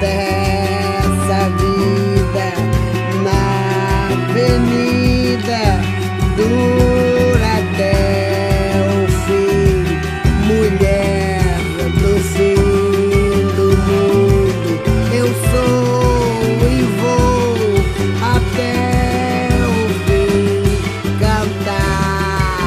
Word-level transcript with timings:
dessa 0.00 1.48
vida. 1.58 2.46
Na 3.22 3.42
avenida 4.12 5.62
dura 6.36 7.50
até 7.58 7.92
o 8.88 9.06
fim. 9.24 9.84
Mulher 10.46 11.42
do 12.00 12.12
fim 12.32 12.56
do 13.56 13.68
mundo. 13.88 14.70
Eu 15.14 15.28
sou 15.50 15.72
e 16.70 16.72
vou 17.00 17.52
até 18.34 18.64
o 19.68 19.70
fim 20.06 20.64
cantar. 21.18 22.62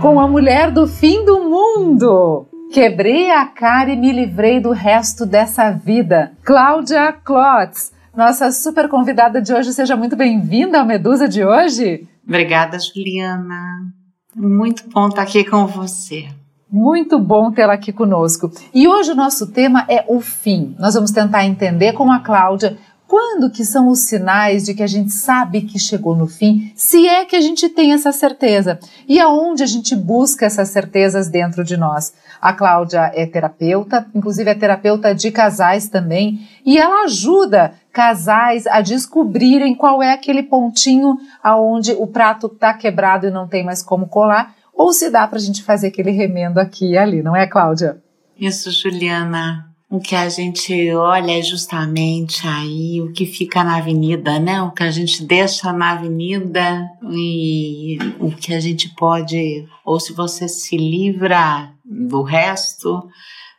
Com 0.00 0.18
a 0.18 0.26
mulher 0.26 0.70
do 0.70 0.86
fim 0.86 1.24
do 1.24 1.38
mundo. 1.40 2.51
Quebrei 2.72 3.30
a 3.30 3.44
cara 3.44 3.90
e 3.90 3.96
me 3.96 4.10
livrei 4.10 4.58
do 4.58 4.70
resto 4.70 5.26
dessa 5.26 5.70
vida. 5.70 6.32
Cláudia 6.42 7.12
Klotz, 7.12 7.92
nossa 8.16 8.50
super 8.50 8.88
convidada 8.88 9.42
de 9.42 9.52
hoje. 9.52 9.74
Seja 9.74 9.94
muito 9.94 10.16
bem-vinda 10.16 10.80
ao 10.80 10.86
Medusa 10.86 11.28
de 11.28 11.44
hoje. 11.44 12.08
Obrigada, 12.26 12.78
Juliana. 12.78 13.92
Muito 14.34 14.88
bom 14.88 15.08
estar 15.08 15.20
aqui 15.20 15.44
com 15.44 15.66
você. 15.66 16.28
Muito 16.70 17.18
bom 17.18 17.52
tê-la 17.52 17.74
aqui 17.74 17.92
conosco. 17.92 18.50
E 18.72 18.88
hoje 18.88 19.10
o 19.10 19.14
nosso 19.14 19.52
tema 19.52 19.84
é 19.86 20.06
o 20.08 20.22
fim. 20.22 20.74
Nós 20.78 20.94
vamos 20.94 21.10
tentar 21.10 21.44
entender 21.44 21.92
com 21.92 22.10
a 22.10 22.20
Cláudia 22.20 22.78
quando 23.12 23.50
que 23.50 23.62
são 23.62 23.88
os 23.88 24.04
sinais 24.04 24.64
de 24.64 24.72
que 24.72 24.82
a 24.82 24.86
gente 24.86 25.12
sabe 25.12 25.60
que 25.60 25.78
chegou 25.78 26.16
no 26.16 26.26
fim, 26.26 26.72
se 26.74 27.06
é 27.06 27.26
que 27.26 27.36
a 27.36 27.42
gente 27.42 27.68
tem 27.68 27.92
essa 27.92 28.10
certeza, 28.10 28.78
e 29.06 29.20
aonde 29.20 29.62
a 29.62 29.66
gente 29.66 29.94
busca 29.94 30.46
essas 30.46 30.70
certezas 30.70 31.28
dentro 31.28 31.62
de 31.62 31.76
nós. 31.76 32.14
A 32.40 32.54
Cláudia 32.54 33.12
é 33.14 33.26
terapeuta, 33.26 34.06
inclusive 34.14 34.48
é 34.48 34.54
terapeuta 34.54 35.14
de 35.14 35.30
casais 35.30 35.90
também, 35.90 36.48
e 36.64 36.78
ela 36.78 37.04
ajuda 37.04 37.74
casais 37.92 38.66
a 38.66 38.80
descobrirem 38.80 39.74
qual 39.74 40.02
é 40.02 40.14
aquele 40.14 40.42
pontinho 40.42 41.18
aonde 41.42 41.92
o 41.92 42.06
prato 42.06 42.46
está 42.46 42.72
quebrado 42.72 43.26
e 43.26 43.30
não 43.30 43.46
tem 43.46 43.62
mais 43.62 43.82
como 43.82 44.06
colar, 44.06 44.54
ou 44.72 44.90
se 44.90 45.10
dá 45.10 45.28
para 45.28 45.36
a 45.36 45.42
gente 45.42 45.62
fazer 45.62 45.88
aquele 45.88 46.12
remendo 46.12 46.58
aqui 46.58 46.92
e 46.92 46.96
ali, 46.96 47.22
não 47.22 47.36
é, 47.36 47.46
Cláudia? 47.46 48.02
Isso, 48.38 48.70
Juliana. 48.70 49.71
O 49.92 50.00
que 50.00 50.14
a 50.14 50.26
gente 50.26 50.90
olha 50.94 51.38
é 51.38 51.42
justamente 51.42 52.48
aí 52.48 53.02
o 53.02 53.12
que 53.12 53.26
fica 53.26 53.62
na 53.62 53.76
avenida, 53.76 54.38
né? 54.38 54.62
O 54.62 54.70
que 54.70 54.82
a 54.82 54.90
gente 54.90 55.22
deixa 55.22 55.70
na 55.70 55.90
avenida 55.90 56.90
e 57.10 57.98
o 58.18 58.30
que 58.30 58.54
a 58.54 58.58
gente 58.58 58.88
pode, 58.94 59.68
ou 59.84 60.00
se 60.00 60.14
você 60.14 60.48
se 60.48 60.78
livra 60.78 61.74
do 61.84 62.22
resto, 62.22 63.06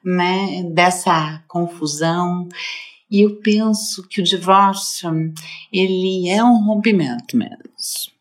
né? 0.04 0.64
Dessa 0.74 1.44
confusão. 1.48 2.50
E 3.12 3.22
eu 3.22 3.36
penso 3.36 4.02
que 4.10 4.20
o 4.20 4.24
divórcio, 4.24 5.12
ele 5.72 6.30
é 6.30 6.44
um 6.44 6.66
rompimento 6.66 7.38
mesmo. 7.38 7.62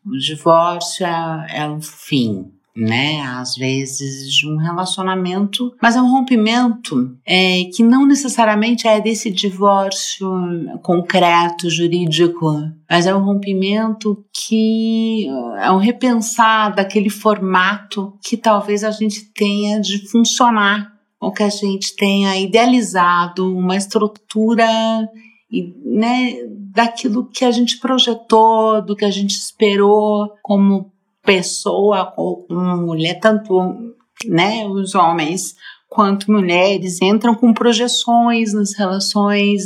O 0.05 0.15
divórcio 0.19 1.03
é, 1.03 1.47
é 1.49 1.67
um 1.67 1.81
fim, 1.81 2.51
né? 2.75 3.21
Às 3.21 3.55
vezes 3.55 4.31
de 4.31 4.49
um 4.49 4.57
relacionamento, 4.57 5.73
mas 5.81 5.95
é 5.95 6.01
um 6.01 6.11
rompimento 6.11 7.15
é, 7.25 7.65
que 7.73 7.83
não 7.83 8.05
necessariamente 8.05 8.87
é 8.87 8.99
desse 8.99 9.29
divórcio 9.29 10.29
concreto, 10.81 11.69
jurídico, 11.69 12.51
mas 12.89 13.05
é 13.05 13.15
um 13.15 13.23
rompimento 13.23 14.25
que 14.33 15.27
é 15.59 15.71
um 15.71 15.77
repensar 15.77 16.73
daquele 16.73 17.09
formato 17.09 18.17
que 18.23 18.35
talvez 18.35 18.83
a 18.83 18.91
gente 18.91 19.31
tenha 19.33 19.79
de 19.79 20.09
funcionar, 20.09 20.91
ou 21.19 21.31
que 21.31 21.43
a 21.43 21.49
gente 21.49 21.95
tenha 21.95 22.37
idealizado 22.37 23.55
uma 23.55 23.77
estrutura 23.77 24.67
né, 25.85 26.35
daquilo 26.73 27.29
que 27.29 27.45
a 27.45 27.51
gente 27.51 27.79
projetou, 27.79 28.81
do 28.81 28.95
que 28.95 29.05
a 29.05 29.11
gente 29.11 29.31
esperou 29.31 30.33
como 30.41 30.91
pessoa, 31.23 32.05
como 32.15 32.45
mulher, 32.77 33.19
tanto 33.19 33.93
né, 34.25 34.65
os 34.67 34.93
homens 34.95 35.55
quanto 35.89 36.31
mulheres 36.31 37.01
entram 37.01 37.35
com 37.35 37.53
projeções 37.53 38.53
nas 38.53 38.73
relações, 38.73 39.65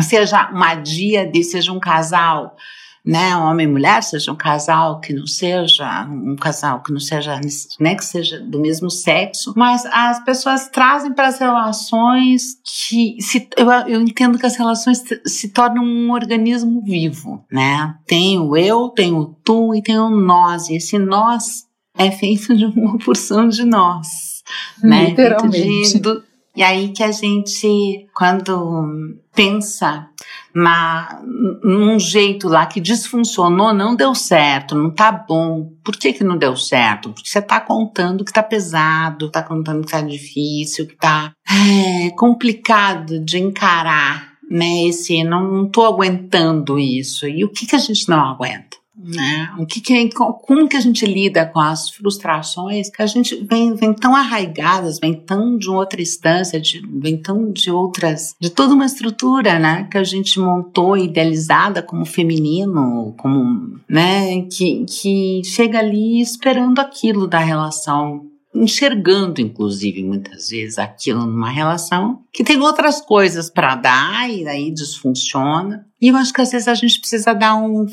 seja 0.00 0.50
uma 0.50 0.74
díade, 0.74 1.42
seja 1.44 1.72
um 1.72 1.80
casal, 1.80 2.56
né, 3.04 3.36
homem 3.36 3.66
e 3.66 3.70
mulher, 3.70 4.02
seja 4.02 4.30
um 4.30 4.36
casal 4.36 5.00
que 5.00 5.12
não 5.12 5.26
seja 5.26 6.06
um 6.08 6.36
casal 6.36 6.82
que 6.82 6.92
não 6.92 7.00
seja, 7.00 7.40
né, 7.80 7.96
que 7.96 8.04
seja 8.04 8.38
do 8.38 8.60
mesmo 8.60 8.88
sexo, 8.90 9.52
mas 9.56 9.84
as 9.86 10.22
pessoas 10.24 10.68
trazem 10.68 11.12
para 11.12 11.26
as 11.26 11.38
relações 11.38 12.58
que 12.64 13.16
se, 13.20 13.48
eu, 13.56 13.70
eu 13.88 14.00
entendo 14.00 14.38
que 14.38 14.46
as 14.46 14.56
relações 14.56 15.02
se 15.26 15.48
tornam 15.48 15.84
um 15.84 16.12
organismo 16.12 16.80
vivo, 16.82 17.44
né? 17.50 17.96
Tem 18.06 18.38
o 18.38 18.56
eu, 18.56 18.88
tem 18.88 19.12
o 19.12 19.34
tu 19.44 19.74
e 19.74 19.82
tem 19.82 19.98
o 19.98 20.08
nós. 20.08 20.68
E 20.68 20.76
esse 20.76 20.96
nós 20.98 21.64
é 21.98 22.10
feito 22.10 22.56
de 22.56 22.66
uma 22.66 22.98
porção 23.04 23.48
de 23.48 23.64
nós, 23.64 24.42
né? 24.82 25.10
Literalmente. 25.10 25.94
De, 25.94 25.98
do, 25.98 26.22
e 26.54 26.62
aí 26.62 26.90
que 26.90 27.02
a 27.02 27.10
gente, 27.10 28.06
quando 28.14 29.18
pensa 29.34 30.08
na, 30.54 31.20
num 31.62 31.98
jeito 31.98 32.48
lá 32.48 32.66
que 32.66 32.80
desfuncionou, 32.80 33.72
não 33.72 33.96
deu 33.96 34.14
certo, 34.14 34.74
não 34.74 34.90
tá 34.90 35.10
bom. 35.10 35.72
Por 35.82 35.96
que 35.96 36.12
que 36.12 36.24
não 36.24 36.36
deu 36.36 36.56
certo? 36.56 37.10
Porque 37.10 37.28
você 37.28 37.40
tá 37.40 37.60
contando 37.60 38.24
que 38.24 38.32
tá 38.32 38.42
pesado, 38.42 39.30
tá 39.30 39.42
contando 39.42 39.84
que 39.84 39.92
tá 39.92 40.00
difícil, 40.00 40.86
que 40.86 40.96
tá 40.96 41.32
é, 41.48 42.10
complicado 42.10 43.18
de 43.18 43.38
encarar, 43.38 44.32
né? 44.50 44.84
Esse, 44.84 45.24
não, 45.24 45.50
não 45.50 45.68
tô 45.68 45.84
aguentando 45.84 46.78
isso. 46.78 47.26
E 47.26 47.44
o 47.44 47.48
que 47.48 47.66
que 47.66 47.76
a 47.76 47.80
gente 47.80 48.08
não 48.08 48.20
aguenta? 48.20 48.81
Né? 49.02 49.50
O 49.58 49.66
que, 49.66 49.80
que 49.80 50.10
como 50.10 50.68
que 50.68 50.76
a 50.76 50.80
gente 50.80 51.04
lida 51.04 51.44
com 51.44 51.58
as 51.58 51.90
frustrações 51.90 52.88
que 52.88 53.02
a 53.02 53.06
gente 53.06 53.34
vem, 53.44 53.74
vem 53.74 53.92
tão 53.92 54.14
arraigadas, 54.14 54.98
vem 55.00 55.12
tão 55.14 55.58
de 55.58 55.68
outra 55.68 56.00
instância, 56.00 56.60
de, 56.60 56.80
vem 56.86 57.20
tão 57.20 57.50
de 57.50 57.70
outras, 57.70 58.34
de 58.40 58.48
toda 58.48 58.74
uma 58.74 58.86
estrutura, 58.86 59.58
né, 59.58 59.88
que 59.90 59.98
a 59.98 60.04
gente 60.04 60.38
montou 60.38 60.96
idealizada 60.96 61.82
como 61.82 62.04
feminino, 62.04 63.14
como, 63.18 63.80
né, 63.88 64.42
que, 64.42 64.84
que 64.84 65.42
chega 65.44 65.80
ali 65.80 66.20
esperando 66.20 66.78
aquilo 66.78 67.26
da 67.26 67.38
relação 67.38 68.32
enxergando, 68.54 69.40
inclusive, 69.40 70.02
muitas 70.02 70.50
vezes 70.50 70.78
aquilo 70.78 71.24
numa 71.24 71.48
relação 71.48 72.20
que 72.32 72.44
tem 72.44 72.60
outras 72.60 73.00
coisas 73.00 73.48
para 73.48 73.74
dar 73.76 74.30
e 74.30 74.46
aí 74.46 74.70
desfunciona. 74.70 75.86
E 76.00 76.08
eu 76.08 76.16
acho 76.16 76.32
que 76.32 76.40
às 76.40 76.50
vezes 76.50 76.68
a 76.68 76.74
gente 76.74 77.00
precisa 77.00 77.32
dar 77.32 77.54
um 77.54 77.86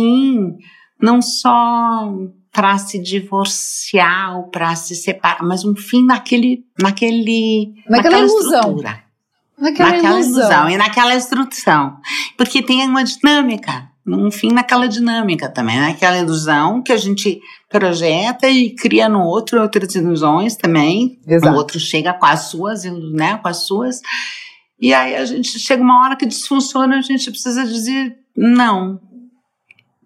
fim, 0.00 0.56
não 1.00 1.20
só 1.22 2.12
para 2.52 2.78
se 2.78 2.98
divorciar 3.00 4.36
ou 4.36 4.44
para 4.44 4.74
se 4.76 4.94
separar, 4.94 5.42
mas 5.42 5.64
um 5.64 5.74
fim 5.74 6.04
naquele, 6.04 6.64
naquele, 6.80 7.74
Naquela 7.88 8.18
naquela 8.18 8.18
ilusão. 8.32 8.60
estrutura, 8.60 9.04
Naquela, 9.58 9.90
naquela 9.90 10.14
ilusão. 10.20 10.40
ilusão 10.42 10.70
e 10.70 10.76
naquela 10.76 11.14
instrução, 11.14 11.96
porque 12.36 12.62
tem 12.62 12.86
uma 12.88 13.02
dinâmica, 13.04 13.88
um 14.06 14.30
fim 14.30 14.52
naquela 14.52 14.86
dinâmica 14.86 15.48
também, 15.48 15.78
naquela 15.80 16.18
ilusão 16.18 16.82
que 16.82 16.92
a 16.92 16.96
gente 16.96 17.40
projeta 17.68 18.48
e 18.48 18.70
cria 18.74 19.08
no 19.08 19.22
outro 19.24 19.60
outras 19.60 19.94
ilusões 19.94 20.54
também, 20.56 21.18
Exato. 21.26 21.52
o 21.52 21.56
outro 21.56 21.80
chega 21.80 22.12
com 22.12 22.26
as 22.26 22.42
suas, 22.50 22.84
né, 22.84 23.36
com 23.38 23.48
as 23.48 23.66
suas, 23.66 24.00
e 24.80 24.92
aí 24.94 25.16
a 25.16 25.24
gente 25.24 25.58
chega 25.58 25.82
uma 25.82 26.04
hora 26.04 26.16
que 26.16 26.26
desfunciona, 26.26 26.98
a 26.98 27.02
gente 27.02 27.30
precisa 27.30 27.64
dizer 27.64 28.16
não, 28.36 29.00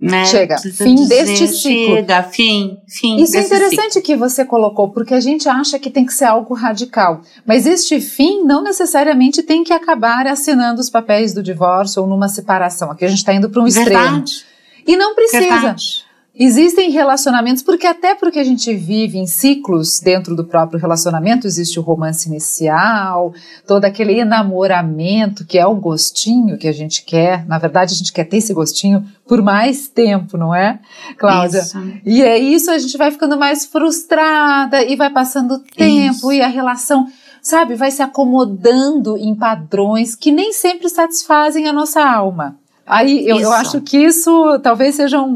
né? 0.00 0.24
Chega. 0.26 0.54
Precisa 0.54 0.84
Fim 0.84 0.94
dizer, 0.94 1.24
deste 1.24 1.48
ciclo. 1.48 1.96
Chega, 1.96 2.22
fim, 2.22 2.78
fim. 2.86 3.16
Isso 3.20 3.36
é 3.36 3.40
interessante 3.40 4.00
que 4.00 4.16
você 4.16 4.44
colocou, 4.44 4.90
porque 4.90 5.12
a 5.14 5.20
gente 5.20 5.48
acha 5.48 5.78
que 5.78 5.90
tem 5.90 6.06
que 6.06 6.12
ser 6.12 6.26
algo 6.26 6.54
radical. 6.54 7.20
Mas 7.44 7.66
este 7.66 8.00
fim 8.00 8.44
não 8.44 8.62
necessariamente 8.62 9.42
tem 9.42 9.64
que 9.64 9.72
acabar 9.72 10.26
assinando 10.26 10.80
os 10.80 10.88
papéis 10.88 11.34
do 11.34 11.42
divórcio 11.42 12.02
ou 12.02 12.08
numa 12.08 12.28
separação. 12.28 12.90
Aqui 12.90 13.04
a 13.04 13.08
gente 13.08 13.18
está 13.18 13.32
indo 13.34 13.50
para 13.50 13.62
um 13.62 13.66
ciclo. 13.68 13.82
extremo. 13.82 14.04
Verdade, 14.04 14.44
E 14.86 14.96
não 14.96 15.14
precisa. 15.14 15.40
verdade. 15.40 16.07
Existem 16.38 16.92
relacionamentos, 16.92 17.64
porque 17.64 17.84
até 17.84 18.14
porque 18.14 18.38
a 18.38 18.44
gente 18.44 18.72
vive 18.72 19.18
em 19.18 19.26
ciclos 19.26 19.98
dentro 19.98 20.36
do 20.36 20.44
próprio 20.44 20.78
relacionamento, 20.78 21.48
existe 21.48 21.80
o 21.80 21.82
romance 21.82 22.28
inicial, 22.28 23.34
todo 23.66 23.84
aquele 23.84 24.20
enamoramento 24.20 25.44
que 25.44 25.58
é 25.58 25.66
o 25.66 25.74
gostinho 25.74 26.56
que 26.56 26.68
a 26.68 26.72
gente 26.72 27.04
quer. 27.04 27.44
Na 27.48 27.58
verdade, 27.58 27.92
a 27.92 27.96
gente 27.96 28.12
quer 28.12 28.22
ter 28.22 28.36
esse 28.36 28.54
gostinho 28.54 29.04
por 29.26 29.42
mais 29.42 29.88
tempo, 29.88 30.38
não 30.38 30.54
é, 30.54 30.78
Cláudia? 31.18 31.58
Isso. 31.58 31.78
E 32.06 32.22
é 32.22 32.38
isso, 32.38 32.70
a 32.70 32.78
gente 32.78 32.96
vai 32.96 33.10
ficando 33.10 33.36
mais 33.36 33.66
frustrada 33.66 34.84
e 34.84 34.94
vai 34.94 35.10
passando 35.10 35.54
o 35.54 35.58
tempo 35.58 36.30
Isso. 36.30 36.32
e 36.32 36.40
a 36.40 36.46
relação, 36.46 37.08
sabe, 37.42 37.74
vai 37.74 37.90
se 37.90 38.00
acomodando 38.00 39.16
em 39.16 39.34
padrões 39.34 40.14
que 40.14 40.30
nem 40.30 40.52
sempre 40.52 40.88
satisfazem 40.88 41.66
a 41.66 41.72
nossa 41.72 42.00
alma. 42.00 42.56
Aí 42.88 43.28
eu, 43.28 43.38
eu 43.38 43.52
acho 43.52 43.80
que 43.82 43.98
isso 43.98 44.58
talvez 44.62 44.94
seja 44.94 45.20
um, 45.20 45.26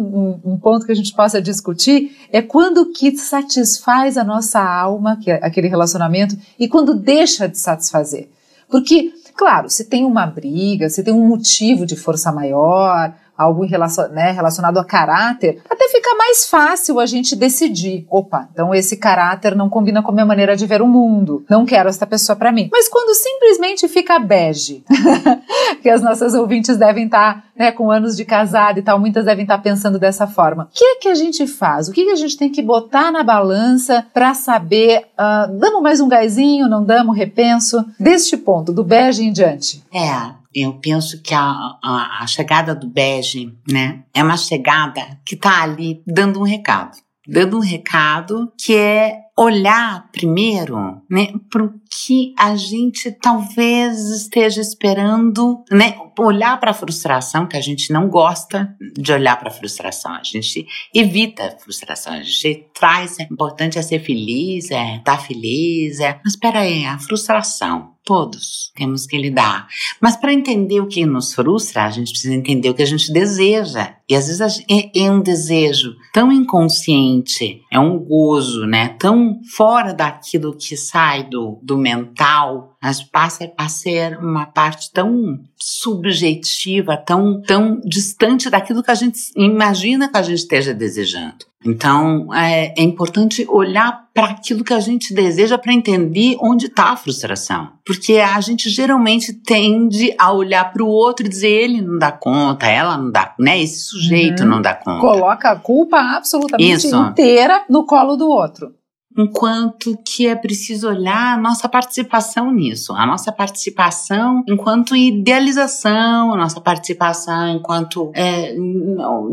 um- 0.45 0.53
um 0.53 0.57
ponto 0.59 0.87
que 0.87 0.93
a 0.93 0.95
gente 0.97 1.15
possa 1.15 1.41
discutir, 1.41 2.17
é 2.33 2.41
quando 2.41 2.87
que 2.93 3.17
satisfaz 3.17 4.17
a 4.17 4.25
nossa 4.25 4.61
alma, 4.61 5.19
que 5.21 5.31
é 5.31 5.35
aquele 5.43 5.69
relacionamento, 5.69 6.37
e 6.59 6.67
quando 6.67 6.95
deixa 6.95 7.47
de 7.49 7.59
satisfazer. 7.59 8.29
Porque, 8.71 9.13
claro, 9.37 9.69
se 9.69 9.85
tem 9.85 10.05
uma 10.05 10.27
briga, 10.27 10.89
se 10.89 11.03
tem 11.03 11.13
um 11.13 11.27
motivo 11.29 11.85
de 11.85 11.95
força 11.95 12.33
maior, 12.33 13.13
algo 13.43 13.65
relacion- 13.65 14.09
né, 14.09 14.31
relacionado 14.33 14.79
a 14.79 14.85
caráter, 14.85 15.61
até 15.69 15.89
fica 15.89 16.15
mais 16.17 16.47
fácil 16.47 17.01
a 17.01 17.07
gente 17.07 17.37
decidir. 17.37 18.07
Opa, 18.11 18.49
então 18.53 18.75
esse 18.75 18.97
caráter 18.97 19.55
não 19.55 19.69
combina 19.69 20.03
com 20.03 20.11
a 20.11 20.15
minha 20.15 20.27
maneira 20.27 20.57
de 20.57 20.67
ver 20.67 20.83
o 20.83 20.87
mundo. 20.89 21.45
Não 21.49 21.65
quero 21.65 21.89
essa 21.89 22.07
pessoa 22.07 22.37
para 22.37 22.53
mim. 22.53 22.69
Mas 22.73 22.89
quando 22.89 23.15
simplesmente 23.15 23.89
fica 23.89 24.19
bege, 24.19 24.85
que 25.83 25.89
as 25.89 26.03
nossas 26.03 26.35
ouvintes 26.35 26.77
devem 26.77 27.07
estar 27.07 27.45
né, 27.57 27.71
com 27.73 27.91
anos 27.91 28.17
de 28.17 28.25
casado 28.25 28.79
e 28.79 28.83
tal, 28.83 28.99
muitas 28.99 29.25
devem 29.25 29.43
estar 29.43 29.59
pensando 29.59 29.99
dessa 29.99 30.27
forma. 30.27 30.65
O 30.65 30.69
que 30.73 30.85
é 30.85 30.97
que 30.97 31.09
a 31.09 31.15
gente 31.15 31.47
faz? 31.47 31.89
O 31.89 31.93
que, 31.93 32.05
que 32.05 32.11
a 32.11 32.17
gente 32.17 32.37
tem 32.37 32.51
que 32.51 32.63
botar 32.63 33.13
na 33.13 33.23
balança 33.23 34.07
para 34.13 34.35
saber, 34.35 35.07
ah, 35.17 35.47
damos 35.47 35.83
mais 35.83 36.01
um 36.01 36.09
gásinho, 36.09 36.69
não 36.69 36.85
damos, 36.85 37.17
repenso? 37.17 37.85
Deste 37.99 38.37
ponto, 38.37 38.73
do 38.73 38.85
bege 38.85 39.25
em 39.25 39.33
diante. 39.33 39.83
É, 39.93 40.42
eu 40.55 40.75
penso 40.75 41.23
que 41.23 41.35
a, 41.35 41.41
a, 41.83 42.23
a 42.23 42.27
chegada 42.27 42.75
do 42.75 42.89
bege, 42.89 43.53
né, 43.71 44.05
é 44.15 44.23
uma 44.23 44.37
chegada 44.37 45.19
que 45.25 45.37
tá 45.37 45.63
ali 45.63 46.03
dando 46.07 46.41
um 46.41 46.45
recado. 46.45 46.97
Dando 47.27 47.59
um 47.59 47.61
recado 47.61 48.53
que 48.59 48.75
é 48.75 49.23
olhar 49.39 50.11
primeiro, 50.13 50.77
né, 51.11 51.29
pro 51.51 51.73
que 52.05 52.35
a 52.39 52.57
gente 52.57 53.11
talvez 53.13 54.11
esteja 54.11 54.61
esperando, 54.61 55.63
né, 55.71 55.97
olhar 56.19 56.59
para 56.59 56.71
a 56.71 56.75
frustração, 56.75 57.47
que 57.47 57.57
a 57.57 57.61
gente 57.61 57.93
não 57.93 58.09
gosta 58.09 58.75
de 58.99 59.13
olhar 59.13 59.39
para 59.39 59.49
a 59.49 59.53
frustração, 59.53 60.13
a 60.13 60.23
gente 60.23 60.67
evita 60.95 61.45
a 61.45 61.59
frustração, 61.59 62.15
a 62.15 62.23
gente 62.23 62.67
traz, 62.75 63.19
é 63.19 63.25
importante 63.25 63.79
é 63.79 63.83
ser 63.83 64.01
feliz, 64.01 64.71
é 64.71 64.97
estar 64.97 65.19
feliz, 65.19 66.01
é, 66.01 66.21
mas 66.25 66.35
espera 66.35 66.61
aí, 66.61 66.85
a 66.85 66.99
frustração, 66.99 67.92
todos 68.05 68.73
temos 68.75 69.07
que 69.07 69.17
lidar. 69.17 69.67
Mas 70.01 70.17
para 70.17 70.33
entender 70.33 70.81
o 70.81 70.87
que 70.87 71.07
nos 71.07 71.35
frustra, 71.35 71.85
a 71.85 71.91
gente 71.91 72.11
precisa 72.11 72.35
entender 72.35 72.71
o 72.71 72.75
que 72.75 72.83
a 72.83 72.87
gente 72.87 73.13
deseja. 73.13 73.95
E 74.09 74.15
às 74.15 74.27
vezes 74.27 74.65
é, 74.69 75.05
é 75.05 75.11
um 75.11 75.21
desejo 75.21 75.95
tão 76.13 76.33
inconsciente, 76.33 77.63
é 77.71 77.79
um 77.79 77.99
gozo, 77.99 78.67
né? 78.67 78.89
Tão 78.99 79.41
fora 79.57 79.93
daquilo 79.93 80.57
que 80.57 80.77
sai 80.77 81.25
do, 81.25 81.59
do 81.63 81.77
mental, 81.77 82.72
mas 82.83 83.01
passa 83.01 83.51
a 83.57 83.69
ser 83.69 84.19
uma 84.19 84.45
parte 84.45 84.91
tão 84.93 85.39
subjetiva, 85.57 86.97
tão, 86.97 87.41
tão 87.41 87.81
distante 87.85 88.51
daquilo 88.51 88.83
que 88.83 88.91
a 88.91 88.95
gente 88.97 89.19
imagina 89.37 90.09
que 90.09 90.19
a 90.19 90.23
gente 90.23 90.39
esteja 90.39 90.75
desejando. 90.75 91.53
Então, 91.65 92.35
é, 92.35 92.75
é 92.77 92.83
importante 92.83 93.47
olhar 93.49 94.09
para 94.13 94.27
aquilo 94.27 94.65
que 94.65 94.75
a 94.75 94.81
gente 94.81 95.15
deseja 95.15 95.57
para 95.57 95.73
entender 95.73 96.37
onde 96.41 96.67
está 96.67 96.87
a 96.87 96.97
frustração. 96.97 97.69
Porque 97.87 98.17
a 98.19 98.41
gente 98.41 98.69
geralmente 98.69 99.33
tende 99.33 100.13
a 100.19 100.33
olhar 100.33 100.73
para 100.73 100.83
o 100.83 100.89
outro 100.89 101.25
e 101.25 101.29
dizer 101.29 101.51
ele 101.51 101.81
não 101.81 101.99
dá 101.99 102.11
conta, 102.11 102.67
ela 102.67 102.99
não 102.99 103.13
dá, 103.13 103.33
né? 103.39 103.63
Esse 103.63 103.85
sujeito 103.85 104.43
Uhum. 104.43 104.49
não 104.49 104.61
dá 104.61 104.75
conta. 104.75 105.01
Coloca 105.01 105.51
a 105.53 105.57
culpa 105.57 105.99
absolutamente 106.17 106.87
Isso. 106.89 106.97
inteira 106.97 107.65
no 107.71 107.87
colo 107.87 108.17
do 108.17 108.29
outro. 108.29 108.73
Enquanto 109.17 109.97
que 110.05 110.27
é 110.27 110.35
preciso 110.35 110.89
olhar 110.89 111.35
a 111.35 111.41
nossa 111.41 111.69
participação 111.69 112.51
nisso, 112.53 112.93
a 112.93 113.07
nossa 113.07 113.33
participação 113.33 114.45
enquanto 114.49 114.97
idealização, 114.97 116.33
a 116.33 116.37
nossa 116.37 116.61
participação 116.61 117.49
enquanto 117.49 118.11
é, 118.15 118.55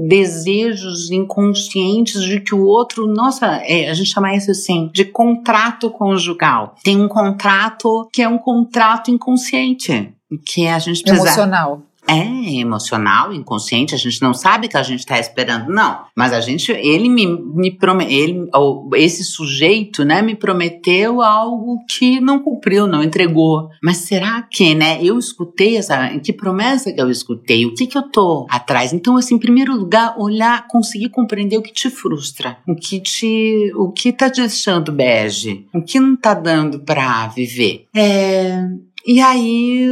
desejos 0.07 1.11
inconscientes 1.11 2.21
de 2.23 2.39
que 2.39 2.55
o 2.55 2.65
outro, 2.65 3.07
nossa, 3.07 3.47
é, 3.63 3.89
a 3.89 3.93
gente 3.93 4.11
chama 4.11 4.35
isso 4.35 4.51
assim 4.51 4.89
de 4.93 5.05
contrato 5.05 5.89
conjugal. 5.89 6.75
Tem 6.83 6.99
um 6.99 7.07
contrato 7.07 8.09
que 8.11 8.21
é 8.21 8.27
um 8.27 8.37
contrato 8.37 9.11
inconsciente. 9.11 10.13
Que 10.45 10.67
a 10.67 10.77
gente 10.77 11.01
precisa. 11.01 11.23
Emocional. 11.23 11.81
É 12.09 12.59
emocional, 12.59 13.31
inconsciente, 13.31 13.93
a 13.93 13.97
gente 13.97 14.21
não 14.21 14.33
sabe 14.33 14.67
que 14.67 14.77
a 14.77 14.83
gente 14.83 14.99
está 14.99 15.19
esperando, 15.19 15.71
não. 15.71 16.05
Mas 16.15 16.33
a 16.33 16.41
gente, 16.41 16.71
ele 16.71 17.07
me, 17.07 17.27
me 17.27 17.71
prometeu, 17.71 18.49
esse 18.95 19.23
sujeito, 19.23 20.03
né, 20.03 20.21
me 20.21 20.35
prometeu 20.35 21.21
algo 21.21 21.79
que 21.87 22.19
não 22.19 22.39
cumpriu, 22.39 22.87
não 22.87 23.03
entregou. 23.03 23.69
Mas 23.83 23.97
será 23.97 24.41
que, 24.41 24.73
né, 24.73 24.99
eu 25.03 25.19
escutei 25.19 25.77
essa, 25.77 26.09
que 26.19 26.33
promessa 26.33 26.91
que 26.91 26.99
eu 26.99 27.09
escutei? 27.09 27.65
O 27.65 27.73
que 27.73 27.85
que 27.85 27.97
eu 27.97 28.03
tô 28.03 28.47
atrás? 28.49 28.91
Então, 28.91 29.15
assim, 29.15 29.35
em 29.35 29.39
primeiro 29.39 29.75
lugar, 29.75 30.15
olhar, 30.17 30.67
conseguir 30.67 31.09
compreender 31.09 31.57
o 31.57 31.61
que 31.61 31.71
te 31.71 31.89
frustra, 31.89 32.57
o 32.67 32.75
que 32.75 32.99
te, 32.99 33.71
o 33.75 33.91
que 33.91 34.11
tá 34.11 34.29
te 34.29 34.41
deixando 34.41 34.91
bege, 34.91 35.67
o 35.73 35.81
que 35.81 35.99
não 35.99 36.15
tá 36.15 36.33
dando 36.33 36.79
para 36.79 37.27
viver. 37.27 37.85
É, 37.95 38.67
e 39.05 39.21
aí, 39.21 39.87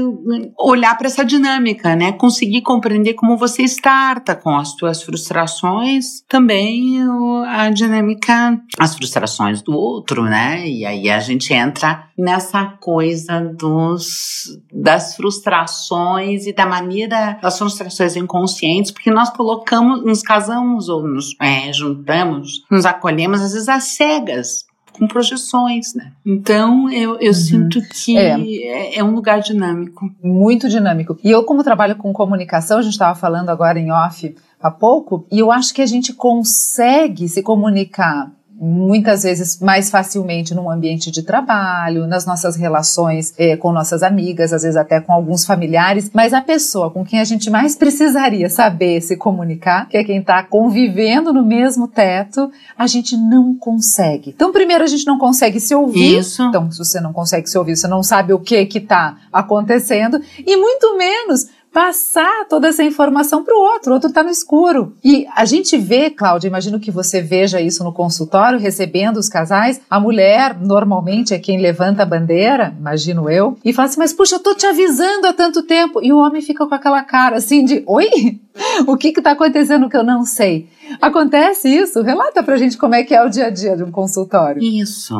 olhar 0.59 0.97
para 0.97 1.07
essa 1.07 1.23
dinâmica, 1.23 1.95
né? 1.95 2.11
Conseguir 2.11 2.61
compreender 2.61 3.13
como 3.13 3.37
você 3.37 3.63
starta 3.63 4.35
com 4.35 4.55
as 4.55 4.69
suas 4.69 5.01
frustrações, 5.01 6.21
também 6.27 6.99
a 7.47 7.69
dinâmica, 7.69 8.59
as 8.77 8.95
frustrações 8.95 9.61
do 9.61 9.73
outro, 9.73 10.23
né? 10.23 10.67
E 10.67 10.85
aí 10.85 11.09
a 11.09 11.19
gente 11.19 11.53
entra 11.53 12.07
nessa 12.17 12.65
coisa 12.65 13.39
dos, 13.39 14.59
das 14.73 15.15
frustrações 15.15 16.45
e 16.45 16.53
da 16.53 16.65
maneira 16.65 17.37
das 17.41 17.57
frustrações 17.57 18.15
inconscientes, 18.15 18.91
porque 18.91 19.11
nós 19.11 19.29
colocamos, 19.29 20.03
nos 20.03 20.21
casamos 20.21 20.89
ou 20.89 21.07
nos 21.07 21.35
é, 21.39 21.71
juntamos, 21.71 22.63
nos 22.69 22.85
acolhemos, 22.85 23.41
às 23.41 23.53
vezes 23.53 23.69
às 23.69 23.83
cegas 23.95 24.66
com 24.97 25.07
projeções, 25.07 25.93
né? 25.93 26.11
Então 26.25 26.91
eu, 26.91 27.19
eu 27.19 27.33
sinto 27.33 27.81
que 27.81 28.17
É. 28.17 28.39
é. 28.39 28.99
é 28.99 29.03
um 29.03 29.13
lugar 29.13 29.41
dinâmico. 29.41 30.09
Muito 30.23 30.67
dinâmico. 30.69 31.17
E 31.23 31.31
eu, 31.31 31.43
como 31.43 31.63
trabalho 31.63 31.95
com 31.95 32.11
comunicação, 32.13 32.79
a 32.79 32.81
gente 32.81 32.93
estava 32.93 33.15
falando 33.15 33.49
agora 33.49 33.79
em 33.79 33.91
off 33.91 34.35
há 34.59 34.71
pouco, 34.71 35.25
e 35.31 35.39
eu 35.39 35.51
acho 35.51 35.73
que 35.73 35.81
a 35.81 35.85
gente 35.85 36.13
consegue 36.13 37.27
se 37.27 37.43
comunicar 37.43 38.31
muitas 38.59 39.23
vezes 39.23 39.59
mais 39.59 39.89
facilmente 39.89 40.55
num 40.55 40.69
ambiente 40.69 41.11
de 41.11 41.21
trabalho, 41.21 42.07
nas 42.07 42.25
nossas 42.25 42.55
relações 42.55 43.33
eh, 43.37 43.55
com 43.55 43.71
nossas 43.71 44.01
amigas, 44.01 44.51
às 44.51 44.63
vezes 44.63 44.75
até 44.75 44.99
com 44.99 45.13
alguns 45.13 45.45
familiares, 45.45 46.09
mas 46.13 46.33
a 46.33 46.41
pessoa 46.41 46.89
com 46.89 47.05
quem 47.05 47.19
a 47.19 47.23
gente 47.23 47.49
mais 47.49 47.75
precisaria 47.75 48.49
saber 48.49 49.01
se 49.01 49.15
comunicar, 49.15 49.87
que 49.87 49.97
é 49.97 50.03
quem 50.03 50.19
está 50.19 50.41
convivendo 50.43 51.31
no 51.31 51.45
mesmo 51.45 51.87
teto, 51.87 52.51
a 52.77 52.87
gente 52.87 53.15
não 53.15 53.55
consegue. 53.55 54.31
Então, 54.35 54.51
primeiro, 54.51 54.83
a 54.83 54.87
gente 54.87 55.05
não 55.05 55.19
consegue 55.19 55.59
se 55.59 55.75
ouvir. 55.75 56.19
Isso. 56.19 56.43
Então, 56.43 56.71
se 56.71 56.79
você 56.79 56.99
não 56.99 57.13
consegue 57.13 57.47
se 57.47 57.57
ouvir, 57.57 57.75
você 57.75 57.87
não 57.87 58.01
sabe 58.01 58.33
o 58.33 58.39
que 58.39 58.65
que 58.65 58.79
está 58.79 59.17
acontecendo 59.31 60.19
e 60.39 60.57
muito 60.57 60.97
menos 60.97 61.47
passar 61.77 62.47
toda 62.49 62.69
essa 62.69 62.83
informação 62.83 63.43
para 63.43 63.55
o 63.55 63.61
outro. 63.61 63.91
O 63.91 63.93
outro 63.93 64.09
está 64.09 64.23
no 64.23 64.31
escuro. 64.31 64.95
E 65.03 65.27
a 65.35 65.45
gente 65.45 65.77
vê, 65.77 66.09
Cláudia, 66.09 66.47
imagino 66.47 66.79
que 66.79 66.89
você 66.89 67.21
veja 67.21 67.61
isso 67.61 67.83
no 67.83 67.93
consultório, 67.93 68.57
recebendo 68.57 69.17
os 69.17 69.29
casais. 69.29 69.79
A 69.87 69.99
mulher, 69.99 70.59
normalmente, 70.59 71.35
é 71.35 71.39
quem 71.39 71.61
levanta 71.61 72.01
a 72.01 72.05
bandeira, 72.05 72.75
imagino 72.79 73.29
eu, 73.29 73.59
e 73.63 73.71
fala 73.71 73.87
assim: 73.87 73.99
Mas 73.99 74.11
puxa, 74.11 74.37
eu 74.37 74.39
tô 74.39 74.55
te 74.55 74.65
avisando 74.65 75.27
há 75.27 75.33
tanto 75.33 75.61
tempo. 75.61 76.01
E 76.01 76.11
o 76.11 76.17
homem 76.17 76.41
fica 76.41 76.65
com 76.65 76.73
aquela 76.73 77.03
cara 77.03 77.35
assim 77.35 77.63
de: 77.63 77.83
Oi? 77.85 78.39
O 78.87 78.97
que 78.97 79.09
está 79.09 79.33
acontecendo 79.33 79.87
que 79.87 79.95
eu 79.95 80.03
não 80.03 80.25
sei? 80.25 80.67
Acontece 80.99 81.69
isso? 81.69 82.01
Relata 82.01 82.41
pra 82.41 82.57
gente 82.57 82.75
como 82.75 82.95
é 82.95 83.03
que 83.03 83.13
é 83.13 83.23
o 83.23 83.29
dia 83.29 83.45
a 83.45 83.49
dia 83.51 83.77
de 83.77 83.83
um 83.83 83.91
consultório. 83.91 84.63
Isso. 84.63 85.13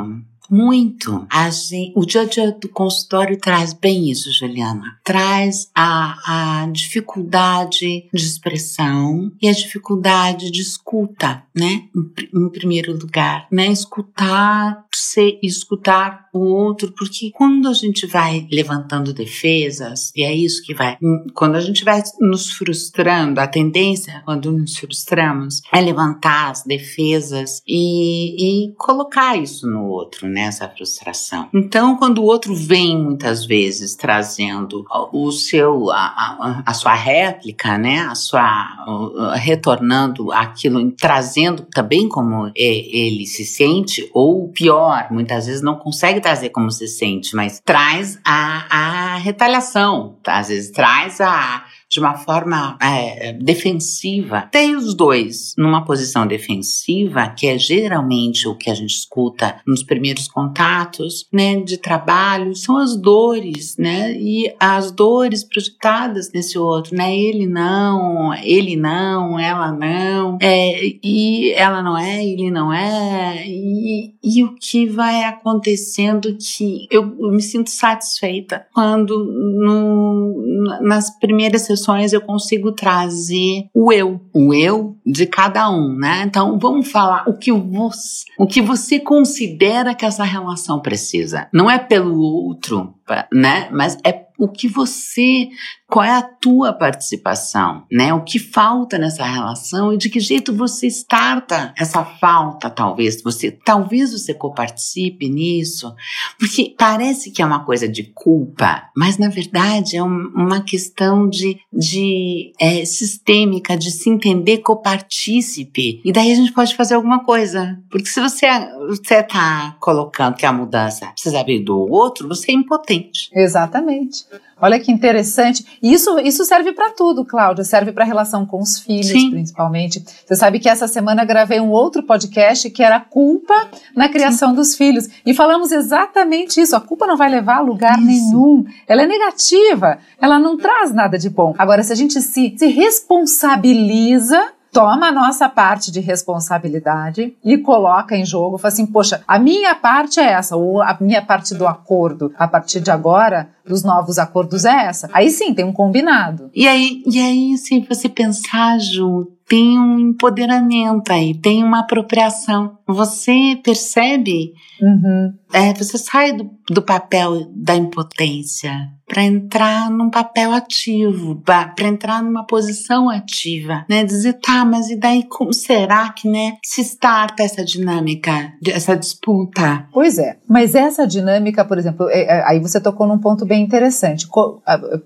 Muito. 0.50 1.28
Gente, 1.68 1.94
o 1.96 2.06
dia 2.06 2.22
a 2.22 2.26
dia 2.26 2.52
do 2.52 2.70
consultório 2.70 3.38
traz 3.38 3.74
bem 3.74 4.10
isso, 4.10 4.32
Juliana. 4.32 5.00
Traz 5.04 5.70
a, 5.76 6.62
a 6.64 6.68
dificuldade 6.68 8.08
de 8.14 8.26
expressão 8.26 9.32
e 9.42 9.48
a 9.48 9.54
dificuldade 9.54 10.52
de 10.52 10.62
escuta, 10.62 11.44
né? 11.56 11.84
Em, 11.96 12.46
em 12.46 12.50
primeiro 12.50 12.98
lugar, 12.98 13.48
né? 13.52 13.68
Escutar, 13.68 14.86
ser, 14.94 15.40
escutar 15.42 16.28
o 16.34 16.40
outro, 16.40 16.94
porque 16.98 17.32
quando 17.32 17.68
a 17.68 17.74
gente 17.74 18.06
vai 18.06 18.48
levantando 18.52 19.14
defesas, 19.14 20.12
e 20.16 20.24
é 20.24 20.34
isso 20.34 20.64
que 20.64 20.74
vai, 20.74 20.98
quando 21.34 21.56
a 21.56 21.62
gente 21.62 21.84
vai 21.84 22.02
nos 22.20 22.52
frustrando, 22.52 23.40
a 23.40 23.48
tendência 23.48 24.22
quando 24.26 24.52
nos 24.52 24.78
frustramos 24.78 25.62
é 25.74 25.82
levantar 25.82 26.52
as 26.52 26.64
defesas 26.64 27.62
e, 27.68 28.68
e 28.70 28.76
colocar 28.76 29.36
isso 29.36 29.68
no 29.68 29.86
outro, 29.88 30.28
né? 30.28 30.37
Essa 30.38 30.68
frustração. 30.68 31.50
Então, 31.54 31.98
quando 31.98 32.20
o 32.20 32.26
outro 32.26 32.56
vem 32.56 32.98
muitas 32.98 33.46
vezes 33.46 33.96
trazendo 33.96 34.86
o 35.12 35.32
seu, 35.32 35.90
a, 35.92 35.98
a, 35.98 36.64
a 36.66 36.74
sua 36.74 36.94
réplica, 36.94 37.78
né? 37.78 38.02
A 38.02 38.16
sua, 38.16 39.34
retornando 39.36 40.32
aquilo, 40.32 40.92
trazendo 40.92 41.64
também 41.64 42.08
como 42.08 42.52
ele 42.56 43.26
se 43.26 43.46
sente, 43.46 44.10
ou 44.14 44.50
pior, 44.50 45.08
muitas 45.12 45.46
vezes 45.48 45.62
não 45.62 45.76
consegue 45.76 46.20
trazer 46.20 46.50
como 46.50 46.72
se 46.72 46.88
sente, 46.88 47.36
mas 47.36 47.62
traz 47.64 48.20
a, 48.26 49.14
a 49.16 49.18
retaliação, 49.18 50.18
às 50.26 50.50
vezes 50.50 50.72
traz 50.72 51.20
a 51.22 51.66
de 51.90 52.00
uma 52.00 52.16
forma 52.16 52.78
é, 52.82 53.34
defensiva. 53.34 54.48
Tem 54.52 54.76
os 54.76 54.94
dois 54.94 55.54
numa 55.58 55.86
posição 55.86 56.28
defensiva, 56.28 57.30
que 57.30 57.48
é 57.48 57.58
geralmente 57.58 58.48
o 58.48 58.56
que 58.56 58.70
a 58.70 58.76
gente 58.76 58.94
escuta 58.94 59.60
nos 59.66 59.84
primeiros 59.84 60.28
contatos, 60.28 61.28
né, 61.32 61.62
de 61.62 61.78
trabalho, 61.78 62.56
são 62.56 62.78
as 62.78 62.96
dores, 62.96 63.76
né, 63.78 64.14
e 64.14 64.54
as 64.60 64.92
dores 64.92 65.44
projetadas 65.44 66.32
nesse 66.34 66.58
outro, 66.58 66.96
né, 66.96 67.16
ele 67.16 67.48
não, 67.48 68.34
ele 68.36 68.76
não, 68.76 69.40
ela 69.40 69.72
não, 69.72 70.38
é, 70.42 70.98
e 71.04 71.52
ela 71.54 71.82
não 71.82 71.98
é, 71.98 72.26
ele 72.26 72.52
não 72.52 72.74
é, 72.74 73.46
e, 73.48 74.14
e 74.24 74.44
o 74.44 74.56
que 74.56 74.86
vai 74.86 75.24
acontecendo 75.24 76.36
que 76.38 76.88
eu, 76.92 77.16
eu 77.20 77.32
me 77.32 77.42
sinto 77.42 77.70
satisfeita 77.70 78.66
quando 78.74 79.26
no, 79.26 80.82
nas 80.82 81.18
primeiras 81.20 81.68
sessões 81.78 82.14
eu 82.14 82.22
consigo 82.22 82.72
trazer 82.72 83.70
o 83.74 83.92
eu, 83.92 84.20
o 84.34 84.54
eu 84.54 84.98
de 85.06 85.26
cada 85.26 85.70
um, 85.70 85.94
né? 85.94 86.24
Então 86.26 86.58
vamos 86.60 86.92
falar 86.92 87.24
o 87.28 87.38
que 87.38 87.52
você, 87.52 88.26
o 88.38 88.48
que 88.48 88.62
você 88.62 89.00
considera 89.00 89.94
que 89.94 90.06
essa 90.06 90.24
relação 90.24 90.82
precisa. 90.82 91.48
Não 91.54 91.70
é 91.70 91.78
pelo 91.78 92.20
outro, 92.20 92.94
né? 93.32 93.70
Mas 93.72 93.98
é 94.04 94.28
o 94.38 94.48
que 94.48 94.68
você, 94.68 95.50
qual 95.88 96.06
é 96.06 96.12
a 96.12 96.22
tua 96.22 96.74
participação, 96.74 97.86
né? 97.90 98.14
O 98.14 98.24
que 98.24 98.40
falta 98.40 98.98
nessa 98.98 99.26
relação 99.26 99.94
e 99.94 99.98
de 99.98 100.10
que 100.10 100.20
jeito 100.20 100.54
você 100.54 100.86
starta 100.88 101.74
essa 101.78 102.04
falta, 102.04 102.70
talvez. 102.70 103.22
Você, 103.24 103.52
talvez 103.52 104.12
você 104.12 104.34
coparticipe 104.34 105.30
nisso, 105.30 105.96
porque 106.38 106.76
parece 106.78 107.32
que 107.32 107.42
é 107.42 107.46
uma 107.46 107.64
coisa 107.64 107.88
de 107.88 108.04
culpa, 108.04 108.90
mas 108.96 109.18
na 109.18 109.30
verdade 109.30 109.96
é 109.96 110.04
um, 110.04 110.32
uma 110.36 110.62
questão 110.62 111.30
de, 111.30 111.58
de 111.72 112.52
é, 112.60 112.84
sistêmica, 112.84 113.78
de 113.78 113.90
se 113.90 114.10
entender 114.10 114.58
copartícipe. 114.58 116.02
E 116.04 116.12
daí 116.12 116.34
a 116.34 116.36
gente 116.36 116.52
pode 116.52 116.76
fazer 116.76 116.96
alguma 116.96 117.24
coisa. 117.24 117.82
Porque 117.90 118.08
se 118.08 118.20
você, 118.20 118.46
você 118.88 119.24
tá 119.24 119.78
colocando 119.80 120.36
que 120.36 120.46
a 120.46 120.52
mudança 120.52 121.08
precisa 121.08 121.44
vir 121.44 121.64
do 121.64 121.78
outro, 121.78 122.28
você 122.28 122.52
é 122.52 122.56
impotente. 122.56 123.30
Exatamente. 123.34 124.26
Olha 124.60 124.80
que 124.80 124.92
interessante. 124.92 125.66
Isso, 125.82 126.20
isso 126.20 126.44
serve 126.44 126.72
para 126.72 126.90
tudo, 126.90 127.24
Cláudia. 127.24 127.64
Serve 127.64 127.92
para 127.92 128.04
a 128.04 128.08
relação 128.08 128.46
com 128.46 128.60
os 128.60 128.80
filhos, 128.80 129.08
Sim. 129.08 129.30
principalmente. 129.30 130.04
Você 130.26 130.36
sabe 130.36 130.60
que 130.60 130.68
essa 130.68 130.88
semana 130.88 131.24
gravei 131.24 131.60
um 131.60 131.70
outro 131.70 132.02
podcast 132.04 132.70
que 132.72 132.82
era 132.82 133.00
culpa 133.00 133.54
na 133.96 134.10
criação 134.10 134.50
Sim. 134.50 134.56
dos 134.56 134.76
filhos. 134.76 135.08
E 135.26 135.34
falamos 135.34 135.72
exatamente 135.72 136.60
isso. 136.60 136.76
A 136.76 136.82
culpa 136.82 137.06
não 137.06 137.16
vai 137.16 137.30
levar 137.30 137.58
a 137.58 137.62
lugar 137.62 137.98
isso. 138.00 138.08
nenhum. 138.08 138.66
Ela 138.88 139.04
é 139.04 139.08
negativa. 139.08 140.00
Ela 140.20 140.40
não 140.40 140.58
traz 140.58 140.92
nada 140.92 141.18
de 141.20 141.30
bom. 141.30 141.54
Agora, 141.58 141.84
se 141.84 141.94
a 141.94 141.96
gente 141.96 142.20
se, 142.22 142.56
se 142.58 142.68
responsabiliza 142.68 144.57
toma 144.78 145.08
a 145.08 145.12
nossa 145.12 145.50
parte 145.50 145.92
de 145.92 146.00
responsabilidade 146.00 147.36
e 147.44 147.58
coloca 147.58 148.16
em 148.16 148.24
jogo, 148.24 148.60
fala 148.60 148.72
assim, 148.72 148.86
poxa, 148.86 149.24
a 149.28 149.40
minha 149.40 149.74
parte 149.74 150.20
é 150.20 150.34
essa, 150.34 150.56
ou 150.56 150.84
a 150.84 150.96
minha 151.02 151.20
parte 151.20 151.56
do 151.56 151.66
acordo, 151.66 152.32
a 152.38 152.48
partir 152.48 152.80
de 152.80 152.92
agora, 152.92 153.50
dos 153.66 153.84
novos 153.84 154.20
acordos 154.20 154.66
é 154.66 154.86
essa. 154.86 155.10
Aí 155.12 155.32
sim, 155.32 155.52
tem 155.52 155.66
um 155.66 155.74
combinado. 155.74 156.52
E 156.54 156.68
aí, 156.68 157.02
e 157.08 157.20
aí 157.20 157.58
se 157.58 157.80
você 157.90 158.08
pensar, 158.08 158.78
Ju, 158.80 159.32
tem 159.48 159.80
um 159.80 159.98
empoderamento 159.98 161.12
aí, 161.12 161.34
tem 161.34 161.64
uma 161.64 161.80
apropriação. 161.80 162.78
Você 162.86 163.60
percebe, 163.64 164.54
uhum. 164.80 165.34
é, 165.54 165.74
você 165.74 165.98
sai 165.98 166.34
do, 166.34 166.52
do 166.70 166.84
papel 166.84 167.48
da 167.52 167.76
impotência 167.76 168.72
para 169.08 169.24
entrar 169.24 169.90
num 169.90 170.10
papel 170.10 170.52
ativo, 170.52 171.42
para 171.46 171.88
entrar 171.88 172.22
numa 172.22 172.46
posição 172.46 173.10
ativa, 173.10 173.86
né? 173.90 174.04
Dizer, 174.04 174.34
tá, 174.34 174.66
mas 174.66 174.90
e 174.90 174.98
daí 174.98 175.24
como 175.24 175.54
será 175.54 176.10
que, 176.10 176.28
né, 176.28 176.58
se 176.64 176.82
starta 176.82 177.42
essa 177.42 177.64
dinâmica, 177.64 178.52
essa 178.68 178.98
disputa? 178.98 179.88
Pois 179.94 180.18
é, 180.20 180.38
mas 180.48 180.76
essa 180.76 181.08
dinâmica, 181.08 181.64
por 181.64 181.78
exemplo, 181.78 182.10
é, 182.10 182.24
é, 182.24 182.44
aí 182.46 182.60
você 182.60 182.82
tocou 182.82 183.08
num 183.08 183.18
ponto 183.18 183.46
bem 183.46 183.64
interessante. 183.64 184.28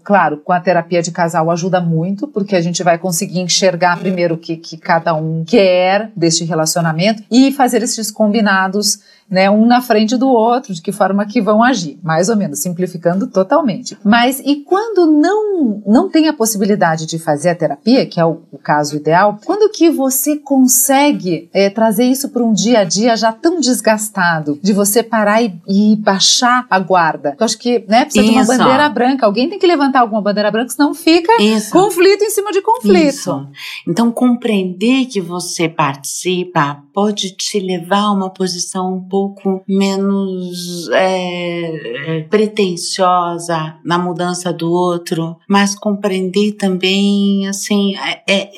Claro, 0.03 0.37
com 0.37 0.51
a 0.51 0.59
terapia 0.59 1.01
de 1.01 1.11
casal 1.11 1.51
ajuda 1.51 1.79
muito, 1.79 2.27
porque 2.27 2.55
a 2.55 2.61
gente 2.61 2.81
vai 2.81 2.97
conseguir 2.97 3.39
enxergar 3.39 3.99
primeiro 3.99 4.35
o 4.35 4.37
que, 4.37 4.57
que 4.57 4.77
cada 4.77 5.13
um 5.13 5.43
quer 5.45 6.11
deste 6.15 6.43
relacionamento 6.43 7.23
e 7.29 7.51
fazer 7.51 7.83
esses 7.83 8.09
combinados 8.09 8.99
né, 9.31 9.49
um 9.49 9.65
na 9.65 9.81
frente 9.81 10.17
do 10.17 10.27
outro, 10.27 10.73
de 10.73 10.81
que 10.81 10.91
forma 10.91 11.25
que 11.25 11.41
vão 11.41 11.63
agir, 11.63 11.97
mais 12.03 12.27
ou 12.27 12.35
menos, 12.35 12.59
simplificando 12.59 13.27
totalmente. 13.27 13.97
Mas 14.03 14.41
e 14.43 14.57
quando 14.57 15.05
não 15.05 15.81
não 15.87 16.09
tem 16.09 16.27
a 16.27 16.33
possibilidade 16.33 17.05
de 17.05 17.17
fazer 17.17 17.49
a 17.49 17.55
terapia, 17.55 18.05
que 18.05 18.19
é 18.19 18.25
o, 18.25 18.41
o 18.51 18.57
caso 18.57 18.97
ideal, 18.97 19.39
quando 19.45 19.70
que 19.71 19.89
você 19.89 20.37
consegue 20.37 21.49
é, 21.53 21.69
trazer 21.69 22.05
isso 22.05 22.29
para 22.29 22.43
um 22.43 22.53
dia 22.53 22.79
a 22.79 22.83
dia 22.83 23.15
já 23.15 23.31
tão 23.31 23.59
desgastado, 23.59 24.59
de 24.61 24.73
você 24.73 25.01
parar 25.01 25.41
e, 25.41 25.53
e 25.67 25.95
baixar 25.95 26.65
a 26.69 26.79
guarda? 26.79 27.35
Eu 27.39 27.45
acho 27.45 27.57
que 27.57 27.83
né, 27.87 28.05
precisa 28.05 28.25
isso. 28.25 28.33
de 28.33 28.39
uma 28.39 28.57
bandeira 28.57 28.89
branca, 28.89 29.25
alguém 29.25 29.49
tem 29.49 29.59
que 29.59 29.67
levantar 29.67 30.01
alguma 30.01 30.21
bandeira 30.21 30.51
branca, 30.51 30.69
senão 30.69 30.93
fica 30.93 31.41
isso. 31.41 31.71
conflito 31.71 32.23
em 32.23 32.29
cima 32.29 32.51
de 32.51 32.61
conflito. 32.61 33.07
Isso. 33.07 33.47
Então 33.87 34.11
compreender 34.11 35.05
que 35.05 35.21
você 35.21 35.67
participa 35.67 36.83
pode 36.93 37.31
te 37.35 37.59
levar 37.59 38.01
a 38.01 38.11
uma 38.11 38.29
posição 38.29 38.95
um 38.95 39.01
pouco 39.01 39.63
menos 39.67 40.89
é, 40.89 42.19
é, 42.19 42.23
pretensiosa 42.23 43.75
na 43.83 43.97
mudança 43.97 44.51
do 44.51 44.71
outro, 44.71 45.37
mas 45.47 45.75
compreender 45.75 46.53
também, 46.53 47.47
assim, 47.47 47.95
é, 47.97 48.21
é, 48.27 48.51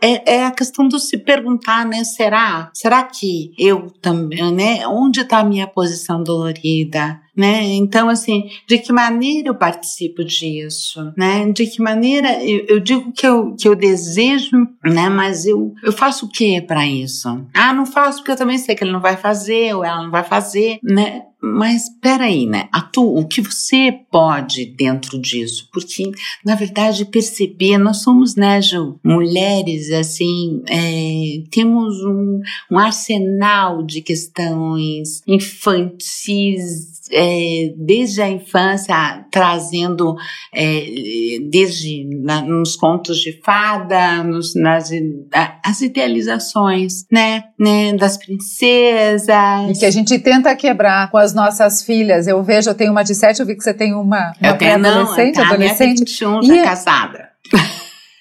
é, 0.00 0.23
é 0.26 0.44
a 0.44 0.50
questão 0.50 0.88
do 0.88 0.98
se 0.98 1.18
perguntar, 1.18 1.86
né? 1.86 2.04
Será? 2.04 2.70
Será 2.74 3.02
que 3.02 3.52
eu 3.58 3.90
também, 4.00 4.52
né? 4.52 4.86
Onde 4.86 5.20
está 5.20 5.38
a 5.38 5.44
minha 5.44 5.66
posição 5.66 6.22
dolorida? 6.22 7.20
né? 7.36 7.64
Então, 7.74 8.08
assim, 8.08 8.48
de 8.66 8.78
que 8.78 8.92
maneira 8.92 9.48
eu 9.48 9.54
participo 9.54 10.24
disso, 10.24 11.12
né? 11.16 11.50
De 11.50 11.66
que 11.66 11.82
maneira 11.82 12.42
eu, 12.44 12.64
eu 12.68 12.80
digo 12.80 13.12
que 13.12 13.26
eu, 13.26 13.54
que 13.56 13.66
eu 13.66 13.74
desejo, 13.74 14.56
né? 14.84 15.08
Mas 15.08 15.44
eu, 15.44 15.74
eu 15.82 15.92
faço 15.92 16.26
o 16.26 16.28
que 16.28 16.60
para 16.60 16.86
isso? 16.86 17.44
Ah, 17.52 17.72
não 17.72 17.86
faço 17.86 18.18
porque 18.18 18.32
eu 18.32 18.36
também 18.36 18.58
sei 18.58 18.74
que 18.74 18.84
ele 18.84 18.92
não 18.92 19.00
vai 19.00 19.16
fazer 19.16 19.74
ou 19.74 19.84
ela 19.84 20.02
não 20.02 20.10
vai 20.10 20.22
fazer, 20.22 20.78
né? 20.82 21.22
Mas 21.44 21.90
peraí, 22.00 22.46
né? 22.46 22.68
Atu, 22.72 23.02
o 23.02 23.28
que 23.28 23.42
você 23.42 23.92
pode 24.10 24.64
dentro 24.64 25.20
disso? 25.20 25.68
Porque, 25.70 26.10
na 26.42 26.54
verdade, 26.54 27.04
perceber, 27.04 27.76
nós 27.76 28.02
somos, 28.02 28.34
né, 28.34 28.62
Ju, 28.62 28.98
mulheres, 29.04 29.90
assim, 29.90 30.62
é, 30.68 31.42
temos 31.50 32.02
um, 32.02 32.40
um 32.72 32.78
arsenal 32.78 33.82
de 33.82 34.00
questões 34.00 35.20
infantis 35.26 36.94
é, 37.12 37.74
desde 37.76 38.22
a 38.22 38.28
infância, 38.30 39.24
trazendo 39.30 40.16
é, 40.52 41.38
desde 41.50 42.04
na, 42.22 42.40
nos 42.42 42.76
contos 42.76 43.18
de 43.18 43.40
fada, 43.42 44.22
nos, 44.24 44.54
nas 44.54 44.90
as 45.62 45.80
idealizações, 45.80 47.04
né, 47.10 47.44
né, 47.58 47.92
das 47.94 48.16
princesas. 48.16 49.28
E 49.70 49.78
que 49.78 49.86
a 49.86 49.90
gente 49.90 50.18
tenta 50.18 50.54
quebrar 50.56 51.10
com 51.10 51.18
as 51.18 51.33
nossas 51.34 51.82
filhas. 51.82 52.26
Eu 52.26 52.42
vejo, 52.42 52.70
eu 52.70 52.74
tenho 52.74 52.92
uma 52.92 53.02
de 53.02 53.14
sete, 53.14 53.40
eu 53.40 53.46
vi 53.46 53.54
que 53.54 53.62
você 53.62 53.74
tem 53.74 53.94
uma, 53.94 54.32
uma 54.40 54.54
pré-adolescente, 54.54 55.40
adolescente. 55.40 55.40
A 55.40 55.58
minha 55.58 55.74
21, 55.74 56.42
já 56.42 56.56
é 56.56 56.64
casada. 56.64 57.28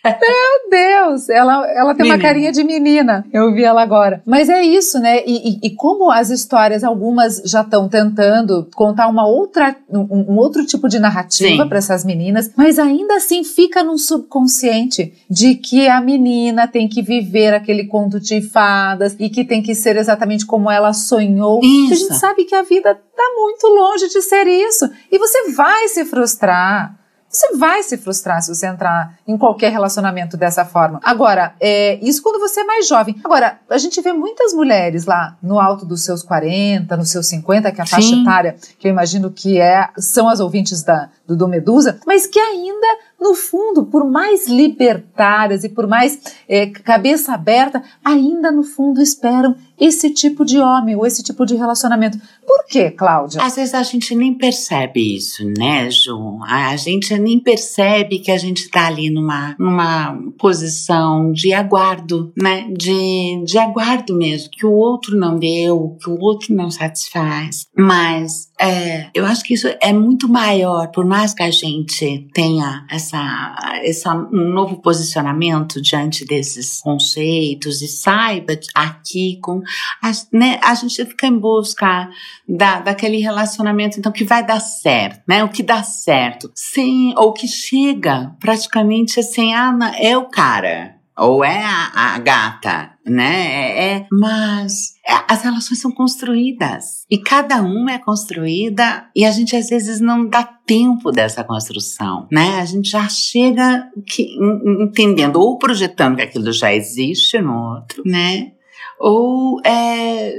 Meu 0.03 0.69
Deus, 0.69 1.29
ela, 1.29 1.65
ela 1.71 1.95
tem 1.95 2.03
menina. 2.03 2.15
uma 2.15 2.21
carinha 2.21 2.51
de 2.51 2.63
menina. 2.63 3.25
Eu 3.31 3.53
vi 3.53 3.63
ela 3.63 3.81
agora. 3.81 4.21
Mas 4.25 4.49
é 4.49 4.61
isso, 4.61 4.99
né? 4.99 5.23
E, 5.25 5.51
e, 5.51 5.67
e 5.67 5.69
como 5.75 6.11
as 6.11 6.29
histórias, 6.29 6.83
algumas 6.83 7.41
já 7.45 7.61
estão 7.61 7.87
tentando 7.87 8.67
contar 8.75 9.07
uma 9.07 9.25
outra, 9.25 9.75
um, 9.89 10.33
um 10.33 10.37
outro 10.37 10.65
tipo 10.65 10.89
de 10.89 10.99
narrativa 10.99 11.65
para 11.65 11.77
essas 11.77 12.03
meninas, 12.03 12.51
mas 12.57 12.77
ainda 12.77 13.15
assim 13.15 13.43
fica 13.45 13.81
no 13.81 13.97
subconsciente 13.97 15.13
de 15.29 15.55
que 15.55 15.87
a 15.87 16.01
menina 16.01 16.67
tem 16.67 16.89
que 16.89 17.01
viver 17.01 17.53
aquele 17.53 17.85
conto 17.85 18.19
de 18.19 18.41
fadas 18.41 19.15
e 19.17 19.29
que 19.29 19.45
tem 19.45 19.61
que 19.61 19.73
ser 19.73 19.95
exatamente 19.95 20.45
como 20.45 20.69
ela 20.69 20.91
sonhou. 20.91 21.61
Isso. 21.63 21.93
A 21.93 21.95
gente 21.95 22.19
sabe 22.19 22.43
que 22.43 22.55
a 22.55 22.63
vida 22.63 22.91
está 22.91 23.23
muito 23.35 23.67
longe 23.67 24.09
de 24.09 24.21
ser 24.21 24.47
isso. 24.47 24.89
E 25.11 25.17
você 25.17 25.51
vai 25.51 25.87
se 25.87 26.03
frustrar. 26.03 27.02
Você 27.33 27.57
vai 27.57 27.81
se 27.81 27.97
frustrar 27.97 28.43
se 28.43 28.53
você 28.53 28.67
entrar 28.67 29.17
em 29.27 29.35
qualquer 29.35 29.71
relacionamento 29.71 30.37
dessa 30.37 30.63
forma. 30.63 30.99
Agora, 31.03 31.55
é, 31.59 31.95
isso 31.95 32.21
quando 32.21 32.39
você 32.39 32.59
é 32.59 32.63
mais 32.63 32.87
jovem. 32.87 33.19
Agora, 33.23 33.59
a 33.67 33.77
gente 33.79 33.99
vê 34.01 34.13
muitas 34.13 34.53
mulheres 34.53 35.05
lá 35.05 35.35
no 35.41 35.59
alto 35.59 35.83
dos 35.83 36.05
seus 36.05 36.21
40, 36.21 36.95
nos 36.95 37.09
seus 37.09 37.25
50, 37.27 37.71
que 37.71 37.81
é 37.81 37.83
a 37.83 37.87
faixa 37.87 38.07
Sim. 38.07 38.21
etária, 38.21 38.55
que 38.77 38.87
eu 38.87 38.91
imagino 38.91 39.31
que 39.31 39.59
é, 39.59 39.89
são 39.97 40.29
as 40.29 40.39
ouvintes 40.39 40.83
da, 40.83 41.09
do, 41.27 41.35
do 41.35 41.47
Medusa, 41.47 41.99
mas 42.05 42.27
que 42.27 42.39
ainda, 42.39 42.87
no 43.19 43.33
fundo, 43.33 43.85
por 43.85 44.09
mais 44.09 44.47
libertárias 44.47 45.63
e 45.63 45.69
por 45.69 45.87
mais 45.87 46.19
é, 46.47 46.67
cabeça 46.67 47.33
aberta, 47.33 47.81
ainda 48.03 48.51
no 48.51 48.63
fundo 48.63 49.01
esperam 49.01 49.55
esse 49.79 50.11
tipo 50.11 50.45
de 50.45 50.59
homem 50.59 50.95
ou 50.95 51.05
esse 51.05 51.23
tipo 51.23 51.45
de 51.45 51.55
relacionamento. 51.55 52.17
Por 52.45 52.65
quê, 52.67 52.91
Cláudia? 52.91 53.41
Às 53.41 53.55
vezes 53.55 53.73
a 53.73 53.83
gente 53.83 54.15
nem 54.15 54.33
percebe 54.33 55.15
isso, 55.15 55.43
né, 55.57 55.89
Ju? 55.89 56.39
A 56.45 56.75
gente 56.77 57.17
nem 57.17 57.39
percebe 57.39 58.19
que 58.19 58.31
a 58.31 58.37
gente 58.37 58.63
está 58.63 58.87
ali 58.87 59.09
numa, 59.09 59.55
numa 59.57 60.17
posição 60.37 61.31
de 61.31 61.53
aguardo, 61.53 62.31
né? 62.37 62.67
De, 62.71 63.43
de 63.45 63.57
aguardo 63.57 64.15
mesmo, 64.15 64.49
que 64.51 64.65
o 64.65 64.71
outro 64.71 65.17
não 65.17 65.37
deu, 65.37 65.97
que 66.01 66.09
o 66.09 66.19
outro 66.19 66.53
não 66.53 66.69
satisfaz. 66.69 67.65
Mas 67.77 68.49
é, 68.59 69.09
eu 69.13 69.25
acho 69.25 69.43
que 69.43 69.53
isso 69.53 69.67
é 69.81 69.91
muito 69.91 70.29
maior, 70.29 70.87
por 70.87 71.05
mais 71.05 71.33
que 71.33 71.43
a 71.43 71.51
gente 71.51 72.27
tenha 72.33 72.85
essa, 72.89 73.81
essa, 73.83 74.13
um 74.13 74.53
novo 74.53 74.81
posicionamento 74.81 75.81
diante 75.81 76.23
desses 76.23 76.79
conceitos 76.81 77.81
e 77.81 77.87
saiba 77.87 78.57
aqui 78.73 79.39
com. 79.41 79.61
A, 80.01 80.11
né, 80.31 80.59
a 80.63 80.73
gente 80.75 81.03
fica 81.05 81.27
em 81.27 81.37
busca 81.37 82.09
da, 82.47 82.79
daquele 82.79 83.17
relacionamento, 83.17 83.99
então, 83.99 84.11
que 84.11 84.23
vai 84.23 84.45
dar 84.45 84.59
certo, 84.59 85.21
né? 85.27 85.43
O 85.43 85.49
que 85.49 85.63
dá 85.63 85.81
certo. 85.83 86.51
Sim, 86.55 87.13
ou 87.17 87.33
que 87.33 87.47
chega 87.47 88.35
praticamente 88.39 89.19
assim, 89.19 89.53
ah, 89.53 89.75
é 89.99 90.17
o 90.17 90.29
cara 90.29 91.03
ou 91.17 91.43
é 91.43 91.63
a, 91.63 92.15
a 92.15 92.19
gata, 92.19 92.91
né? 93.05 93.45
É, 93.45 93.93
é, 93.93 94.07
mas 94.11 94.92
as 95.05 95.41
relações 95.41 95.81
são 95.81 95.91
construídas 95.91 97.05
e 97.09 97.17
cada 97.17 97.61
uma 97.61 97.91
é 97.91 97.99
construída 97.99 99.09
e 99.13 99.25
a 99.25 99.31
gente 99.31 99.55
às 99.55 99.69
vezes 99.69 99.99
não 99.99 100.27
dá 100.27 100.43
tempo 100.43 101.11
dessa 101.11 101.43
construção, 101.43 102.27
né? 102.31 102.59
A 102.61 102.65
gente 102.65 102.89
já 102.89 103.07
chega 103.09 103.89
que, 104.07 104.37
entendendo 104.79 105.41
ou 105.41 105.57
projetando 105.57 106.15
que 106.15 106.21
aquilo 106.21 106.53
já 106.53 106.73
existe 106.73 107.39
no 107.41 107.75
outro, 107.75 108.01
né? 108.05 108.53
Ou 108.97 109.59
é, 109.65 110.33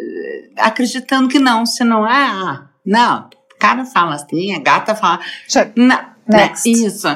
acreditando 0.56 1.28
que 1.28 1.38
não, 1.38 1.66
se 1.66 1.84
não 1.84 2.06
é, 2.06 2.26
ah, 2.26 2.66
não, 2.84 3.28
o 3.54 3.58
cara 3.58 3.84
fala 3.84 4.14
assim, 4.14 4.54
a 4.54 4.60
gata 4.60 4.94
fala, 4.94 5.20
não? 5.76 6.13
Next. 6.26 6.70
Né? 6.70 6.86
Isso. 6.86 7.06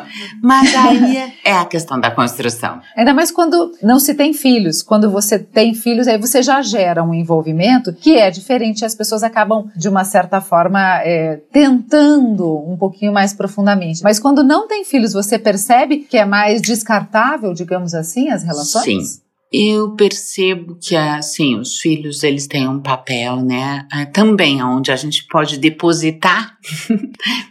Mas 0.42 0.74
aí 0.74 1.16
é, 1.16 1.32
é 1.44 1.52
a 1.52 1.64
questão 1.64 1.98
da 2.00 2.10
construção. 2.10 2.80
Ainda 2.96 3.14
mais 3.14 3.30
quando 3.30 3.72
não 3.82 3.98
se 3.98 4.14
tem 4.14 4.32
filhos. 4.32 4.82
Quando 4.82 5.10
você 5.10 5.38
tem 5.38 5.74
filhos, 5.74 6.06
aí 6.06 6.18
você 6.18 6.42
já 6.42 6.60
gera 6.62 7.02
um 7.02 7.14
envolvimento 7.14 7.92
que 7.92 8.16
é 8.16 8.30
diferente. 8.30 8.84
As 8.84 8.94
pessoas 8.94 9.22
acabam, 9.22 9.70
de 9.76 9.88
uma 9.88 10.04
certa 10.04 10.40
forma, 10.40 11.00
é, 11.02 11.40
tentando 11.52 12.58
um 12.68 12.76
pouquinho 12.76 13.12
mais 13.12 13.32
profundamente. 13.32 14.02
Mas 14.02 14.18
quando 14.18 14.42
não 14.42 14.66
tem 14.66 14.84
filhos, 14.84 15.12
você 15.12 15.38
percebe 15.38 15.98
que 15.98 16.16
é 16.16 16.24
mais 16.24 16.60
descartável, 16.60 17.54
digamos 17.54 17.94
assim, 17.94 18.30
as 18.30 18.42
relações? 18.42 18.84
Sim. 18.84 19.28
Eu 19.50 19.94
percebo 19.94 20.76
que, 20.78 20.94
assim, 20.94 21.58
os 21.58 21.78
filhos, 21.78 22.22
eles 22.22 22.46
têm 22.46 22.68
um 22.68 22.80
papel, 22.80 23.36
né, 23.36 23.86
ah, 23.90 24.04
também, 24.04 24.62
onde 24.62 24.92
a 24.92 24.96
gente 24.96 25.26
pode 25.26 25.56
depositar 25.56 26.57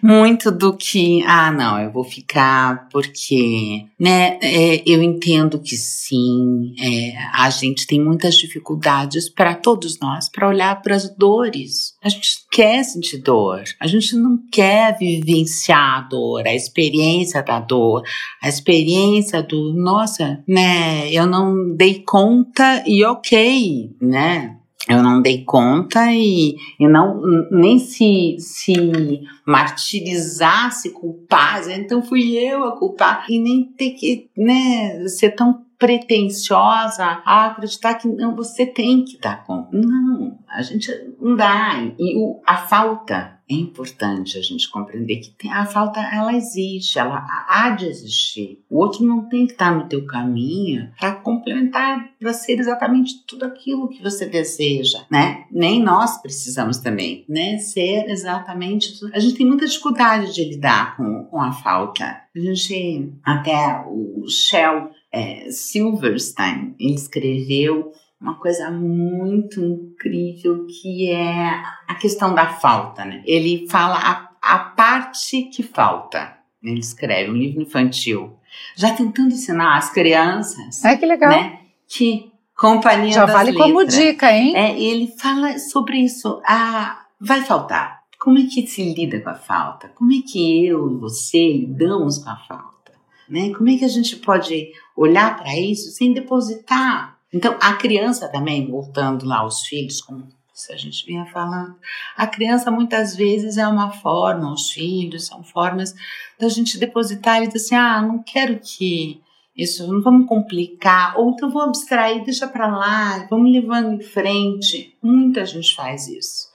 muito 0.02 0.52
do 0.52 0.76
que, 0.76 1.24
ah, 1.26 1.52
não, 1.52 1.80
eu 1.80 1.92
vou 1.92 2.04
ficar 2.04 2.88
porque, 2.90 3.86
né, 4.00 4.38
é, 4.42 4.84
eu 4.86 5.02
entendo 5.02 5.60
que 5.60 5.76
sim, 5.76 6.74
é, 6.80 7.14
a 7.34 7.50
gente 7.50 7.86
tem 7.86 8.00
muitas 8.00 8.36
dificuldades 8.36 9.30
para 9.30 9.56
todos 9.56 10.00
nós, 10.00 10.30
para 10.30 10.48
olhar 10.48 10.82
para 10.82 10.96
as 10.96 11.10
dores. 11.16 11.96
A 12.02 12.10
gente 12.10 12.46
quer 12.52 12.84
sentir 12.84 13.18
dor, 13.18 13.64
a 13.80 13.88
gente 13.88 14.16
não 14.16 14.40
quer 14.52 14.98
vivenciar 14.98 15.98
a 15.98 16.02
dor, 16.02 16.48
a 16.48 16.54
experiência 16.54 17.42
da 17.42 17.60
dor, 17.60 18.04
a 18.42 18.50
experiência 18.50 19.42
do, 19.44 19.74
nossa, 19.74 20.44
né, 20.48 21.12
eu 21.12 21.26
não 21.26 21.76
dei 21.76 22.04
conta 22.06 22.84
e 22.86 23.04
ok, 23.04 23.96
né? 24.02 24.58
Eu 24.90 25.04
não 25.04 25.22
dei 25.22 25.44
conta 25.44 26.12
e, 26.12 26.56
e 26.80 26.88
não 26.88 27.22
nem 27.52 27.78
se, 27.78 28.38
se 28.40 29.22
martirizar, 29.46 30.72
se 30.72 30.92
culpar, 30.92 31.70
então 31.70 32.02
fui 32.02 32.38
eu 32.38 32.64
a 32.64 32.78
culpar, 32.78 33.26
e 33.30 33.38
nem 33.40 33.66
ter 33.66 33.92
que 33.92 34.30
né, 34.38 35.08
ser 35.08 35.32
tão 35.32 35.66
pretensiosa 35.78 37.22
a 37.24 37.48
acreditar 37.48 37.96
que 37.96 38.08
não, 38.08 38.36
você 38.36 38.66
tem 38.66 39.04
que 39.04 39.20
dar 39.20 39.46
conta. 39.46 39.70
Não, 39.72 40.40
a 40.50 40.62
gente 40.62 40.92
não 41.22 41.36
dá. 41.36 41.76
E 42.00 42.18
o, 42.18 42.42
a 42.46 42.58
falta 42.58 43.37
é 43.50 43.54
importante 43.54 44.38
a 44.38 44.42
gente 44.42 44.70
compreender 44.70 45.22
que 45.38 45.48
a 45.48 45.66
falta 45.66 46.02
ela 46.02 46.34
existe, 46.34 47.00
ela 47.00 47.26
há 47.48 47.70
de 47.70 47.86
existir. 47.86 48.62
O 48.70 48.78
outro 48.78 49.06
não 49.06 49.30
tem 49.30 49.46
que 49.46 49.54
estar 49.54 49.74
no 49.74 49.88
teu 49.88 50.06
caminho 50.06 50.92
para 51.00 51.14
complementar, 51.14 52.12
para 52.20 52.34
ser 52.34 52.60
exatamente 52.60 53.26
tudo 53.26 53.46
aquilo 53.46 53.88
que 53.88 54.04
você 54.04 54.26
deseja, 54.26 55.06
né? 55.10 55.46
Nem 55.50 55.82
nós 55.82 56.22
precisamos 56.22 56.78
também, 56.78 57.24
né? 57.30 57.58
Ser 57.58 58.10
exatamente 58.10 59.00
tudo. 59.00 59.16
A 59.16 59.20
gente 59.20 59.36
tem 59.36 59.46
muita 59.46 59.66
dificuldade 59.66 60.34
de 60.34 60.44
lidar 60.44 60.98
com, 60.98 61.24
com 61.26 61.42
a 61.42 61.52
falta. 61.52 62.22
A 62.36 62.40
gente, 62.40 63.14
até 63.24 63.84
o 63.88 64.28
Shell 64.28 64.92
é, 65.12 65.50
Silverstein, 65.50 66.76
ele 66.80 66.96
escreveu 66.96 67.94
uma 68.20 68.36
coisa 68.36 68.72
muito 68.72 69.62
incrível 69.62 70.66
que 70.66 71.12
é 71.12 71.62
a 71.88 71.96
questão 71.96 72.34
da 72.34 72.48
falta, 72.48 73.06
né? 73.06 73.22
Ele 73.26 73.68
fala 73.70 73.96
a, 73.96 74.30
a 74.42 74.60
parte 74.60 75.44
que 75.44 75.62
falta. 75.62 76.36
Ele 76.64 76.80
escreve 76.80 77.30
um 77.32 77.36
livro 77.36 77.62
infantil, 77.62 78.36
já 78.76 78.94
tentando 78.94 79.34
ensinar 79.34 79.78
as 79.78 79.92
crianças. 79.92 80.84
É 80.84 80.98
que 80.98 81.06
legal. 81.06 81.30
Né, 81.30 81.60
que 81.88 82.32
companhia 82.56 83.14
já 83.14 83.26
das 83.26 83.36
vale 83.36 83.52
letras, 83.52 83.68
como 83.68 83.86
dica, 83.86 84.32
hein? 84.32 84.56
É, 84.56 84.78
ele 84.78 85.14
fala 85.20 85.58
sobre 85.60 86.00
isso. 86.00 86.42
Ah, 86.46 87.06
vai 87.22 87.42
faltar. 87.44 88.02
Como 88.20 88.40
é 88.40 88.44
que 88.44 88.66
se 88.66 88.94
lida 88.94 89.22
com 89.22 89.30
a 89.30 89.36
falta? 89.36 89.90
Como 89.90 90.12
é 90.12 90.22
que 90.26 90.66
eu 90.66 90.92
e 90.92 90.98
você 90.98 91.52
lidamos 91.54 92.18
com 92.18 92.30
a 92.32 92.36
falta? 92.36 92.94
Né? 93.30 93.54
Como 93.54 93.70
é 93.70 93.78
que 93.78 93.86
a 93.86 93.90
gente 93.90 94.16
pode 94.16 94.72
olhar 94.96 95.38
para 95.38 95.58
isso 95.58 95.92
sem 95.92 96.12
depositar 96.12 97.17
então, 97.34 97.58
a 97.62 97.74
criança 97.74 98.28
também, 98.30 98.70
voltando 98.70 99.26
lá 99.26 99.40
aos 99.40 99.62
filhos, 99.68 100.02
como 100.02 100.28
se 100.54 100.74
a 100.74 100.78
gente 100.78 101.06
vinha 101.06 101.26
falando, 101.26 101.76
a 102.16 102.26
criança 102.26 102.72
muitas 102.72 103.16
vezes 103.16 103.58
é 103.58 103.68
uma 103.68 103.92
forma, 103.92 104.52
os 104.52 104.72
filhos 104.72 105.28
são 105.28 105.44
formas 105.44 105.94
da 106.40 106.50
gente 106.50 106.80
depositar 106.80 107.44
e 107.44 107.48
dizer 107.48 107.58
assim: 107.60 107.76
ah, 107.76 108.02
não 108.02 108.24
quero 108.24 108.60
que 108.60 109.22
isso, 109.56 109.92
não 109.92 110.02
vamos 110.02 110.28
complicar, 110.28 111.20
ou 111.20 111.32
então 111.32 111.52
vamos 111.52 111.80
abstrair, 111.80 112.24
deixa 112.24 112.48
para 112.48 112.68
lá, 112.68 113.28
vamos 113.30 113.52
levando 113.52 113.94
em 113.94 114.02
frente. 114.02 114.96
Muita 115.02 115.46
gente 115.46 115.76
faz 115.76 116.08
isso. 116.08 116.48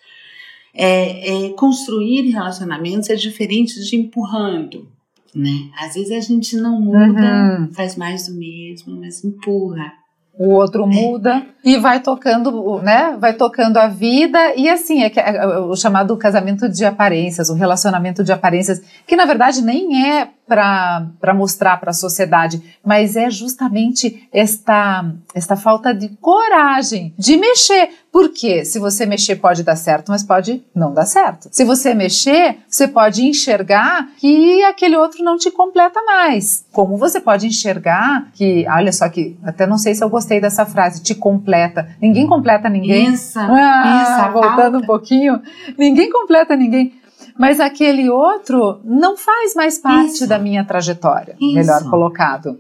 É, 0.75 1.47
é, 1.47 1.51
construir 1.51 2.31
relacionamentos 2.31 3.11
é 3.11 3.15
diferente 3.15 3.79
de 3.85 3.95
empurrando, 3.95 4.91
né? 5.35 5.71
Às 5.79 5.95
vezes 5.95 6.13
a 6.13 6.21
gente 6.21 6.57
não 6.57 6.81
muda, 6.81 7.61
uhum. 7.61 7.73
faz 7.75 7.95
mais 7.95 8.27
do 8.27 8.35
mesmo, 8.35 8.99
mas 8.99 9.23
empurra 9.23 10.02
o 10.39 10.51
outro 10.51 10.87
muda 10.87 11.43
e 11.63 11.77
vai 11.77 12.01
tocando, 12.01 12.81
né? 12.81 13.17
Vai 13.19 13.35
tocando 13.35 13.77
a 13.77 13.87
vida 13.87 14.55
e 14.57 14.69
assim 14.69 15.03
é, 15.03 15.13
é 15.15 15.59
o 15.59 15.77
chamado 15.77 16.17
casamento 16.17 16.69
de 16.69 16.85
aparências, 16.85 17.51
o 17.51 17.55
relacionamento 17.55 18.25
de 18.25 18.33
aparências, 18.33 18.83
que 19.07 19.15
na 19.15 19.27
verdade 19.27 19.63
nem 19.63 20.11
é 20.11 20.29
para 20.47 21.35
mostrar 21.35 21.79
para 21.79 21.91
a 21.91 21.95
sociedade, 21.95 22.63
mas 22.85 23.17
é 23.17 23.31
justamente 23.31 24.29
esta, 24.33 25.05
esta 25.35 25.57
falta 25.57 25.95
de 25.95 26.09
coragem 26.21 27.15
de 27.17 27.37
mexer. 27.37 27.91
Porque 28.11 28.65
se 28.65 28.79
você 28.79 29.07
mexer 29.07 29.37
pode 29.37 29.63
dar 29.63 29.77
certo, 29.77 30.11
mas 30.11 30.23
pode 30.23 30.63
não 30.75 30.93
dar 30.93 31.07
certo. 31.07 31.49
Se 31.51 31.65
você 31.65 31.95
mexer, 31.95 32.59
você 32.69 32.87
pode 32.87 33.25
enxergar 33.25 34.11
que 34.19 34.63
aquele 34.65 34.97
outro 34.97 35.25
não 35.25 35.39
te 35.39 35.51
completa 35.51 36.03
mais. 36.03 36.67
Como 36.73 36.99
você 36.99 37.21
pode 37.21 37.47
enxergar 37.47 38.29
que, 38.35 38.67
olha 38.69 38.93
só 38.93 39.09
que, 39.09 39.39
até 39.43 39.67
não 39.67 39.79
sei 39.79 39.95
se 39.95 40.05
eu 40.05 40.11
gostei 40.11 40.41
dessa 40.41 40.67
frase, 40.67 41.03
te 41.03 41.15
completa. 41.15 41.89
Ninguém 42.01 42.27
completa 42.27 42.69
ninguém. 42.69 43.15
Isso, 43.15 43.39
ah, 43.39 44.27
isso, 44.27 44.33
voltando 44.33 44.79
um 44.79 44.83
pouquinho, 44.83 45.41
ninguém 45.79 46.11
completa 46.11 46.55
ninguém 46.55 46.93
mas 47.39 47.61
aquele 47.61 48.09
outro 48.11 48.81
não 48.85 49.17
faz 49.17 49.55
mais 49.55 49.79
parte 49.79 50.15
Isso. 50.15 50.27
da 50.27 50.39
minha 50.39 50.65
trajetória, 50.65 51.37
Isso. 51.41 51.55
melhor 51.55 51.89
colocado. 51.89 52.59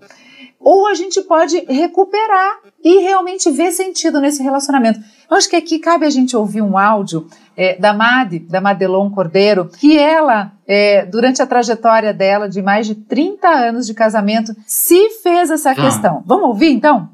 Ou 0.59 0.87
a 0.87 0.95
gente 0.95 1.21
pode 1.23 1.59
recuperar 1.69 2.59
e 2.85 3.01
realmente 3.01 3.51
ver 3.51 3.73
sentido 3.73 4.21
nesse 4.21 4.43
relacionamento. 4.43 5.01
Eu 5.29 5.37
acho 5.37 5.49
que 5.49 5.57
aqui 5.57 5.79
cabe 5.79 6.07
a 6.07 6.11
gente 6.11 6.37
ouvir 6.37 6.63
um 6.63 6.79
áudio 6.79 7.27
é, 7.57 7.77
da 7.79 7.93
Madi, 7.93 8.39
da 8.39 8.61
Madelon 8.61 9.11
Cordeiro, 9.11 9.69
que 9.69 9.99
ela, 9.99 10.53
é, 10.67 11.05
durante 11.05 11.43
a 11.43 11.47
trajetória 11.47 12.15
dela 12.15 12.49
de 12.49 12.63
mais 12.63 12.87
de 12.87 12.95
30 12.95 13.49
anos 13.49 13.87
de 13.87 13.95
casamento, 13.95 14.55
se 14.65 15.11
fez 15.23 15.51
essa 15.51 15.73
ah. 15.73 15.75
questão. 15.75 16.23
Vamos 16.25 16.49
ouvir 16.49 16.71
então? 16.71 17.11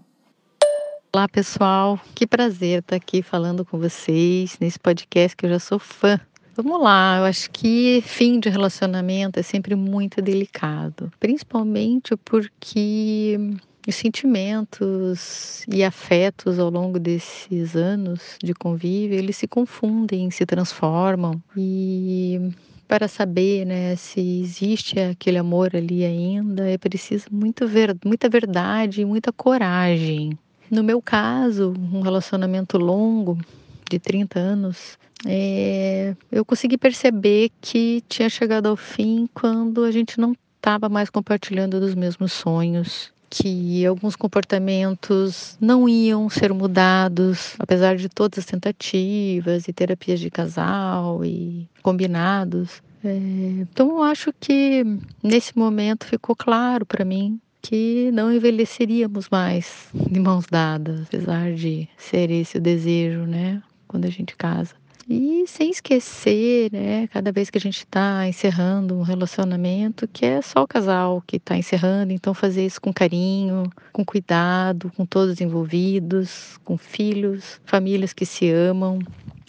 Olá 1.14 1.26
pessoal, 1.26 1.98
que 2.14 2.26
prazer 2.26 2.80
estar 2.80 2.96
aqui 2.96 3.22
falando 3.22 3.64
com 3.64 3.78
vocês 3.78 4.58
nesse 4.60 4.78
podcast 4.78 5.34
que 5.34 5.46
eu 5.46 5.50
já 5.50 5.58
sou 5.58 5.78
fã 5.78 6.20
Vamos 6.60 6.82
lá, 6.82 7.18
eu 7.18 7.24
acho 7.24 7.48
que 7.52 8.02
fim 8.04 8.40
de 8.40 8.48
relacionamento 8.48 9.38
é 9.38 9.44
sempre 9.44 9.76
muito 9.76 10.20
delicado, 10.20 11.08
principalmente 11.20 12.16
porque 12.24 13.38
os 13.86 13.94
sentimentos 13.94 15.64
e 15.72 15.84
afetos 15.84 16.58
ao 16.58 16.68
longo 16.68 16.98
desses 16.98 17.76
anos 17.76 18.36
de 18.42 18.52
convívio, 18.54 19.16
eles 19.16 19.36
se 19.36 19.46
confundem, 19.46 20.32
se 20.32 20.44
transformam 20.44 21.40
e 21.56 22.50
para 22.88 23.06
saber 23.06 23.64
né, 23.64 23.94
se 23.94 24.40
existe 24.42 24.98
aquele 24.98 25.38
amor 25.38 25.76
ali 25.76 26.04
ainda, 26.04 26.68
é 26.68 26.76
preciso 26.76 27.26
muito 27.30 27.68
ver, 27.68 27.96
muita 28.04 28.28
verdade 28.28 29.02
e 29.02 29.04
muita 29.04 29.30
coragem. 29.30 30.36
No 30.68 30.82
meu 30.82 31.00
caso, 31.00 31.72
um 31.92 32.00
relacionamento 32.00 32.76
longo 32.78 33.38
de 33.88 33.98
30 33.98 34.38
anos, 34.38 34.98
é, 35.26 36.14
eu 36.30 36.44
consegui 36.44 36.78
perceber 36.78 37.50
que 37.60 38.02
tinha 38.08 38.28
chegado 38.28 38.66
ao 38.66 38.76
fim 38.76 39.28
quando 39.34 39.84
a 39.84 39.90
gente 39.90 40.20
não 40.20 40.34
estava 40.56 40.88
mais 40.88 41.10
compartilhando 41.10 41.80
dos 41.80 41.94
mesmos 41.94 42.32
sonhos, 42.32 43.12
que 43.30 43.84
alguns 43.84 44.16
comportamentos 44.16 45.56
não 45.60 45.88
iam 45.88 46.28
ser 46.28 46.52
mudados, 46.52 47.54
apesar 47.58 47.96
de 47.96 48.08
todas 48.08 48.38
as 48.38 48.46
tentativas 48.46 49.68
e 49.68 49.72
terapias 49.72 50.20
de 50.20 50.30
casal 50.30 51.24
e 51.24 51.68
combinados. 51.82 52.82
É, 53.04 53.16
então, 53.60 53.90
eu 53.90 54.02
acho 54.02 54.32
que 54.38 54.84
nesse 55.22 55.56
momento 55.56 56.06
ficou 56.06 56.34
claro 56.34 56.84
para 56.84 57.04
mim 57.04 57.40
que 57.60 58.10
não 58.12 58.32
envelheceríamos 58.32 59.28
mais 59.28 59.88
de 59.92 60.18
mãos 60.18 60.46
dadas, 60.50 61.02
apesar 61.02 61.52
de 61.52 61.88
ser 61.96 62.30
esse 62.30 62.58
o 62.58 62.60
desejo, 62.60 63.20
né? 63.20 63.62
Quando 63.88 64.04
a 64.04 64.10
gente 64.10 64.36
casa. 64.36 64.74
E 65.10 65.44
sem 65.46 65.70
esquecer, 65.70 66.70
né, 66.70 67.06
cada 67.06 67.32
vez 67.32 67.48
que 67.48 67.56
a 67.56 67.60
gente 67.60 67.78
está 67.78 68.28
encerrando 68.28 68.94
um 68.94 69.00
relacionamento, 69.00 70.06
que 70.06 70.26
é 70.26 70.42
só 70.42 70.64
o 70.64 70.68
casal 70.68 71.22
que 71.26 71.36
está 71.36 71.56
encerrando, 71.56 72.12
então 72.12 72.34
fazer 72.34 72.66
isso 72.66 72.78
com 72.78 72.92
carinho, 72.92 73.72
com 73.90 74.04
cuidado, 74.04 74.92
com 74.94 75.06
todos 75.06 75.32
os 75.32 75.40
envolvidos, 75.40 76.60
com 76.62 76.76
filhos, 76.76 77.58
famílias 77.64 78.12
que 78.12 78.26
se 78.26 78.50
amam, 78.50 78.98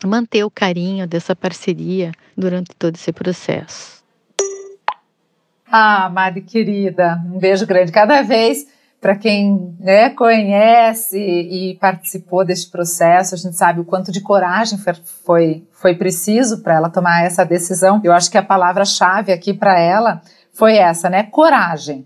manter 0.06 0.46
o 0.46 0.50
carinho 0.50 1.06
dessa 1.06 1.36
parceria 1.36 2.14
durante 2.38 2.74
todo 2.74 2.96
esse 2.96 3.12
processo. 3.12 4.02
Ah, 5.70 6.10
Mari 6.10 6.42
querida, 6.42 7.22
um 7.26 7.38
beijo 7.38 7.68
grande. 7.68 7.92
Cada 7.92 8.22
vez 8.22 8.66
para 9.02 9.16
quem 9.16 9.76
né, 9.80 10.10
conhece 10.10 11.18
e 11.18 11.78
participou 11.80 12.44
deste 12.44 12.70
processo, 12.70 13.34
a 13.34 13.38
gente 13.38 13.56
sabe 13.56 13.80
o 13.80 13.86
quanto 13.86 14.12
de 14.12 14.22
coragem 14.22 14.78
foi, 15.24 15.64
foi 15.72 15.96
preciso 15.96 16.62
para 16.62 16.76
ela 16.76 16.90
tomar 16.90 17.24
essa 17.24 17.46
decisão. 17.46 18.02
Eu 18.04 18.12
acho 18.12 18.30
que 18.30 18.38
a 18.38 18.44
palavra-chave 18.44 19.32
aqui 19.32 19.54
para 19.54 19.80
ela 19.80 20.22
foi 20.54 20.76
essa, 20.76 21.10
né? 21.10 21.24
Coragem. 21.24 22.06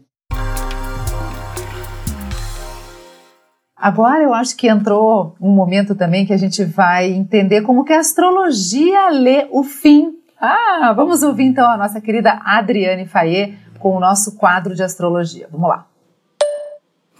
Agora 3.76 4.24
eu 4.24 4.34
acho 4.34 4.56
que 4.56 4.70
entrou 4.70 5.36
um 5.42 5.50
momento 5.50 5.94
também 5.94 6.26
que 6.26 6.32
a 6.32 6.38
gente 6.38 6.64
vai 6.64 7.12
entender 7.12 7.64
como 7.64 7.84
que 7.84 7.92
a 7.92 8.00
astrologia 8.00 9.10
lê 9.10 9.48
o 9.52 9.64
fim. 9.64 10.14
Ah, 10.40 10.94
vamos 10.96 11.22
ouvir 11.24 11.46
então 11.46 11.70
a 11.70 11.76
nossa 11.76 12.00
querida 12.00 12.40
Adriane 12.46 13.06
Fayet 13.06 13.58
com 13.80 13.98
o 13.98 14.00
nosso 14.00 14.38
quadro 14.38 14.74
de 14.74 14.84
astrologia. 14.84 15.50
Vamos 15.52 15.68
lá. 15.68 15.93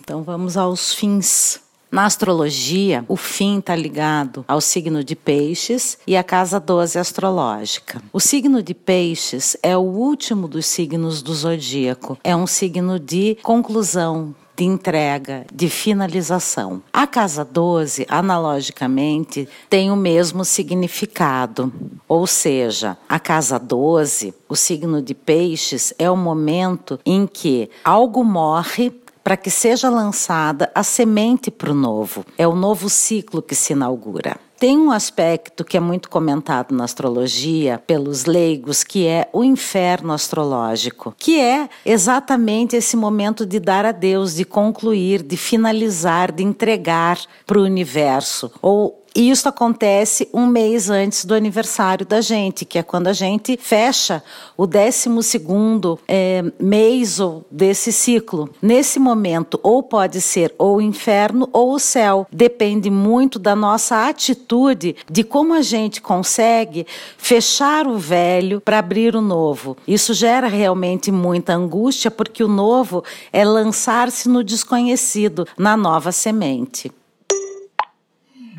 Então 0.04 0.22
vamos 0.22 0.58
aos 0.58 0.94
fins. 0.94 1.62
Na 1.90 2.06
astrologia, 2.06 3.06
o 3.08 3.16
fim 3.16 3.60
está 3.60 3.74
ligado 3.74 4.44
ao 4.48 4.60
signo 4.60 5.02
de 5.02 5.16
Peixes 5.16 5.98
e 6.06 6.18
à 6.18 6.24
casa 6.24 6.60
12 6.60 7.00
astrológica. 7.00 8.02
O 8.12 8.20
signo 8.20 8.62
de 8.62 8.74
Peixes 8.74 9.56
é 9.64 9.78
o 9.78 9.82
último 9.82 10.48
dos 10.48 10.66
signos 10.66 11.22
do 11.22 11.34
zodíaco. 11.34 12.18
É 12.22 12.36
um 12.36 12.46
signo 12.46 13.00
de 13.00 13.38
conclusão, 13.44 14.36
de 14.58 14.66
entrega, 14.66 15.46
de 15.54 15.70
finalização. 15.70 16.82
A 16.92 17.08
casa 17.08 17.46
12, 17.46 18.06
analogicamente, 18.10 19.48
tem 19.70 19.90
o 19.90 19.96
mesmo 19.96 20.44
significado. 20.44 21.72
Ou 22.08 22.28
seja, 22.28 22.98
a 23.08 23.20
casa 23.20 23.58
12, 23.58 24.34
o 24.50 24.56
signo 24.56 25.02
de 25.02 25.14
Peixes, 25.14 25.94
é 25.98 26.10
o 26.12 26.18
momento 26.18 27.00
em 27.06 27.26
que 27.26 27.70
algo 27.86 28.24
morre 28.24 28.92
para 29.24 29.38
que 29.38 29.50
seja 29.50 29.90
lançada 29.90 30.70
a 30.76 30.84
semente 30.84 31.50
para 31.50 31.72
o 31.72 31.76
novo. 31.76 32.26
É 32.38 32.48
o 32.48 32.56
novo 32.56 32.90
ciclo 32.90 33.42
que 33.42 33.56
se 33.56 33.74
inaugura. 33.74 34.38
Tem 34.64 34.78
um 34.78 34.92
aspecto 34.92 35.66
que 35.66 35.76
é 35.76 35.80
muito 35.80 36.10
comentado 36.10 36.74
na 36.74 36.86
astrologia 36.86 37.82
pelos 37.86 38.24
leigos, 38.24 38.82
que 38.82 39.06
é 39.06 39.28
o 39.34 39.44
inferno 39.44 40.14
astrológico, 40.14 41.14
que 41.18 41.38
é 41.38 41.68
exatamente 41.86 42.76
esse 42.76 42.96
momento 42.96 43.46
de 43.46 43.60
dar 43.60 43.86
a 43.86 43.92
Deus, 43.92 44.36
de 44.36 44.46
concluir, 44.46 45.22
de 45.22 45.36
finalizar, 45.36 46.32
de 46.32 46.44
entregar 46.44 47.20
para 47.46 47.60
o 47.60 47.64
universo, 47.64 48.50
ou 48.62 49.03
e 49.16 49.30
isso 49.30 49.48
acontece 49.48 50.28
um 50.34 50.48
mês 50.48 50.90
antes 50.90 51.24
do 51.24 51.36
aniversário 51.36 52.06
da 52.06 52.20
gente, 52.20 52.66
que 52.66 52.80
é 52.80 52.84
quando 52.84 53.08
a 53.08 53.14
gente 53.14 53.58
fecha 53.62 54.24
o 54.58 54.66
12 54.66 55.22
segundo 55.22 56.00
é, 56.08 56.44
mês 56.60 57.20
desse 57.52 57.94
ciclo. 57.94 58.50
Nesse 58.62 58.98
momento, 59.00 59.60
ou 59.62 59.84
pode 59.84 60.20
ser 60.20 60.54
ou 60.58 60.78
o 60.78 60.82
inferno 60.82 61.48
ou 61.54 61.74
o 61.74 61.80
céu. 61.80 62.26
Depende 62.32 62.90
muito 62.90 63.38
da 63.38 63.56
nossa 63.56 64.08
atitude, 64.08 64.96
de 65.10 65.24
como 65.24 65.54
a 65.54 65.62
gente 65.62 66.02
consegue 66.02 66.88
fechar 67.18 67.86
o 67.86 67.98
velho 67.98 68.60
para 68.62 68.80
abrir 68.80 69.16
o 69.16 69.22
novo. 69.22 69.78
Isso 69.88 70.14
gera 70.14 70.48
realmente 70.48 71.12
muita 71.12 71.54
angústia, 71.54 72.10
porque 72.10 72.44
o 72.44 72.48
novo 72.48 73.04
é 73.32 73.46
lançar-se 73.46 74.28
no 74.28 74.44
desconhecido, 74.44 75.48
na 75.58 75.78
nova 75.78 76.12
semente. 76.12 76.92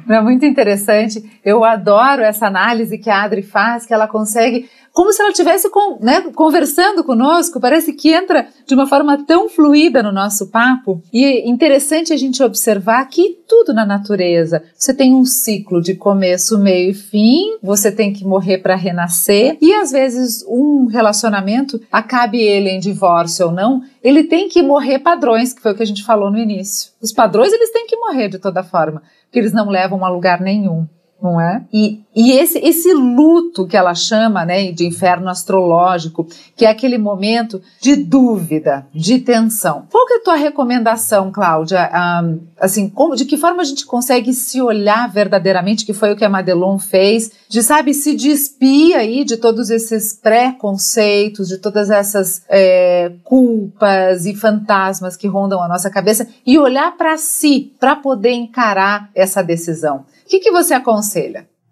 É 0.09 0.21
muito 0.21 0.45
interessante. 0.45 1.40
Eu 1.45 1.64
adoro 1.64 2.23
essa 2.23 2.47
análise 2.47 2.99
que 2.99 3.09
a 3.09 3.23
Adri 3.23 3.43
faz, 3.43 3.87
que 3.87 3.95
ela 3.95 4.07
consegue, 4.07 4.69
como 4.94 5.12
se 5.12 5.20
ela 5.20 5.33
estivesse 5.33 5.68
né, 6.00 6.20
conversando 6.37 7.02
conosco, 7.02 7.59
parece 7.59 7.92
que 7.92 8.14
entra 8.14 8.46
de 8.64 8.74
uma 8.74 8.87
forma 8.87 9.24
tão 9.24 9.48
fluida 9.48 10.04
no 10.04 10.12
nosso 10.12 10.52
papo. 10.52 11.02
E 11.12 11.24
é 11.24 11.48
interessante 11.48 12.12
a 12.12 12.16
gente 12.16 12.40
observar 12.40 13.04
que 13.07 13.40
tudo 13.48 13.74
na 13.74 13.85
natureza, 13.85 14.62
você 14.72 14.94
tem 14.94 15.12
um 15.12 15.24
ciclo 15.24 15.83
de 15.83 15.94
começo, 15.94 16.57
meio 16.61 16.92
e 16.92 16.94
fim, 16.94 17.59
você 17.61 17.90
tem 17.90 18.12
que 18.12 18.24
morrer 18.24 18.59
para 18.59 18.76
renascer, 18.76 19.59
e 19.61 19.74
às 19.74 19.90
vezes 19.90 20.44
um 20.48 20.87
relacionamento, 20.87 21.80
acabe 21.90 22.40
ele 22.40 22.70
em 22.70 22.78
divórcio 22.78 23.46
ou 23.46 23.52
não, 23.52 23.83
ele 24.00 24.22
tem 24.22 24.48
que 24.48 24.62
morrer 24.62 25.00
padrões, 25.00 25.52
que 25.52 25.61
foi 25.61 25.72
o 25.72 25.74
que 25.74 25.83
a 25.83 25.87
gente 25.87 26.04
falou 26.04 26.30
no 26.30 26.38
início. 26.38 26.92
Os 27.02 27.12
padrões 27.12 27.52
eles 27.52 27.72
têm 27.72 27.88
que 27.88 27.96
morrer 27.96 28.28
de 28.28 28.38
toda 28.38 28.62
forma 28.62 29.02
que 29.33 29.40
eles 29.40 29.52
não 29.52 29.68
levam 29.68 30.04
a 30.04 30.09
lugar 30.09 30.40
nenhum. 30.40 30.87
Não 31.25 31.41
é? 31.41 31.63
E, 31.73 32.03
e 32.15 32.33
esse, 32.33 32.59
esse 32.59 32.93
luto 32.93 33.67
que 33.67 33.77
ela 33.77 33.95
chama 33.95 34.45
né, 34.45 34.71
de 34.71 34.87
inferno 34.87 35.31
astrológico, 35.31 36.29
que 36.55 36.67
é 36.67 36.69
aquele 36.69 36.99
momento 36.99 37.63
de 37.81 37.97
dúvida, 37.97 38.87
de 38.95 39.19
tensão. 39.21 39.87
Qual 39.91 40.07
que 40.07 40.13
é 40.13 40.17
a 40.19 40.23
tua 40.23 40.37
recomendação, 40.37 41.33
Cláudia? 41.33 41.91
Um, 42.23 42.41
assim, 42.61 42.91
como, 42.91 43.17
de 43.17 43.25
que 43.25 43.39
forma 43.39 43.63
a 43.63 43.65
gente 43.65 43.87
consegue 43.87 44.35
se 44.35 44.61
olhar 44.61 45.11
verdadeiramente, 45.11 45.87
que 45.87 45.95
foi 45.95 46.13
o 46.13 46.17
que 46.17 46.27
a 46.27 46.29
Madelon 46.29 46.79
fez, 46.79 47.33
de, 47.49 47.63
sabe, 47.63 47.95
se 47.95 48.15
despir 48.15 48.95
aí 48.95 49.25
de 49.25 49.39
todos 49.39 49.71
esses 49.71 50.13
preconceitos, 50.13 51.49
de 51.49 51.57
todas 51.57 51.89
essas 51.89 52.43
é, 52.51 53.13
culpas 53.25 54.27
e 54.27 54.35
fantasmas 54.35 55.17
que 55.17 55.27
rondam 55.27 55.63
a 55.63 55.69
nossa 55.69 55.89
cabeça 55.89 56.29
e 56.45 56.59
olhar 56.59 56.95
para 56.99 57.17
si, 57.17 57.73
para 57.81 57.97
poder 57.97 58.33
encarar 58.33 59.09
essa 59.15 59.43
decisão. 59.43 60.05
O 60.25 60.29
que, 60.29 60.39
que 60.39 60.51
você 60.51 60.73
aconselha? 60.73 61.13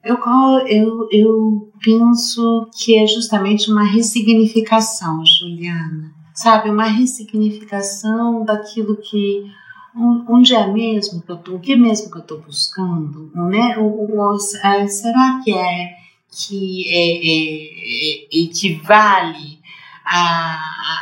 Eu, 0.04 0.16
eu, 0.66 1.08
eu 1.12 1.72
penso 1.82 2.68
que 2.76 2.98
é 2.98 3.06
justamente 3.06 3.70
uma 3.70 3.84
ressignificação, 3.84 5.24
Juliana. 5.24 6.12
Sabe, 6.34 6.70
uma 6.70 6.86
ressignificação 6.86 8.44
daquilo 8.44 8.96
que 8.96 9.44
onde 10.26 10.54
é 10.54 10.66
mesmo 10.66 11.20
que 11.20 11.30
eu 11.30 11.36
tô, 11.36 11.56
o 11.56 11.60
que 11.60 11.76
mesmo 11.76 12.10
que 12.10 12.16
eu 12.16 12.22
estou 12.22 12.40
buscando, 12.40 13.30
né? 13.34 13.76
O, 13.78 13.84
o, 13.84 14.36
é, 14.64 14.86
será 14.88 15.40
que 15.44 15.52
é 15.52 16.02
que 16.30 16.84
é, 16.88 17.18
é, 17.18 18.38
é, 18.38 18.44
equivale 18.44 19.60
a, 20.04 20.58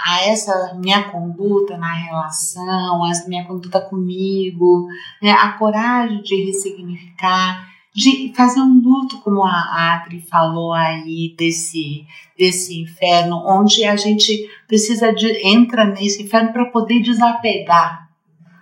a, 0.07 0.21
essa 0.27 0.75
minha 0.75 1.05
conduta 1.05 1.79
na 1.79 1.93
relação, 1.93 3.05
a 3.05 3.11
essa 3.11 3.29
minha 3.29 3.45
conduta 3.45 3.81
comigo, 3.81 4.89
né? 5.23 5.31
a 5.31 5.53
coragem 5.53 6.21
de 6.23 6.45
ressignificar, 6.47 7.70
de 7.95 8.33
fazer 8.35 8.61
um 8.61 8.81
luto, 8.81 9.19
como 9.21 9.45
a 9.45 9.95
Adri 9.95 10.21
falou 10.21 10.73
aí, 10.73 11.35
desse, 11.37 12.07
desse 12.39 12.81
inferno, 12.81 13.43
onde 13.47 13.85
a 13.85 13.97
gente 13.97 14.49
precisa 14.69 15.13
de, 15.13 15.47
entra 15.47 15.85
nesse 15.85 16.23
inferno 16.23 16.53
para 16.53 16.67
poder 16.67 17.01
desapegar, 17.01 18.09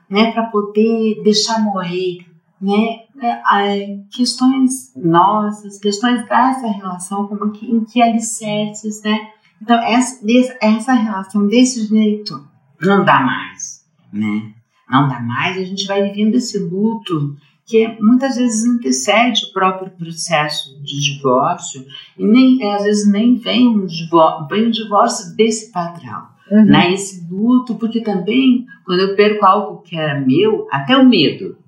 né? 0.08 0.32
para 0.32 0.44
poder 0.44 1.22
deixar 1.22 1.60
morrer, 1.60 2.26
né? 2.60 3.04
É, 3.20 3.98
questões 4.12 4.92
nossas, 4.96 5.78
questões 5.78 6.24
dessa 6.26 6.68
relação, 6.68 7.26
como 7.26 7.50
que, 7.50 7.66
em 7.66 7.84
que 7.84 8.00
alicerces, 8.00 9.02
né? 9.02 9.28
Então, 9.60 9.76
essa, 9.82 10.20
essa 10.60 10.92
relação 10.92 11.46
desse 11.46 11.86
jeito 11.86 12.48
não 12.80 13.04
dá 13.04 13.20
mais, 13.20 13.84
né? 14.12 14.52
Não 14.88 15.08
dá 15.08 15.20
mais, 15.20 15.58
a 15.58 15.64
gente 15.64 15.86
vai 15.86 16.02
vivendo 16.02 16.36
esse 16.36 16.58
luto 16.58 17.36
que 17.68 17.87
muitas 18.00 18.37
vezes 18.37 18.64
antecede 18.64 19.44
o 19.44 19.52
próprio 19.52 19.90
processo 19.90 20.81
de 20.83 21.00
divórcio 21.00 21.85
e 22.18 22.26
nem, 22.26 22.64
às 22.72 22.83
vezes 22.83 23.07
nem 23.07 23.37
vem 23.37 23.68
um 23.68 23.85
divórcio, 23.85 24.48
vem 24.48 24.66
um 24.68 24.70
divórcio 24.70 25.37
desse 25.37 25.70
padrão. 25.70 26.26
Uhum. 26.50 26.64
Né, 26.64 26.94
esse 26.94 27.26
luto, 27.31 27.74
porque 27.74 28.00
também 28.00 28.64
quando 28.87 29.00
eu 29.00 29.14
perco 29.14 29.44
algo 29.44 29.83
que 29.83 29.94
era 29.94 30.18
meu, 30.18 30.66
até 30.70 30.96
o 30.96 31.07
medo, 31.07 31.59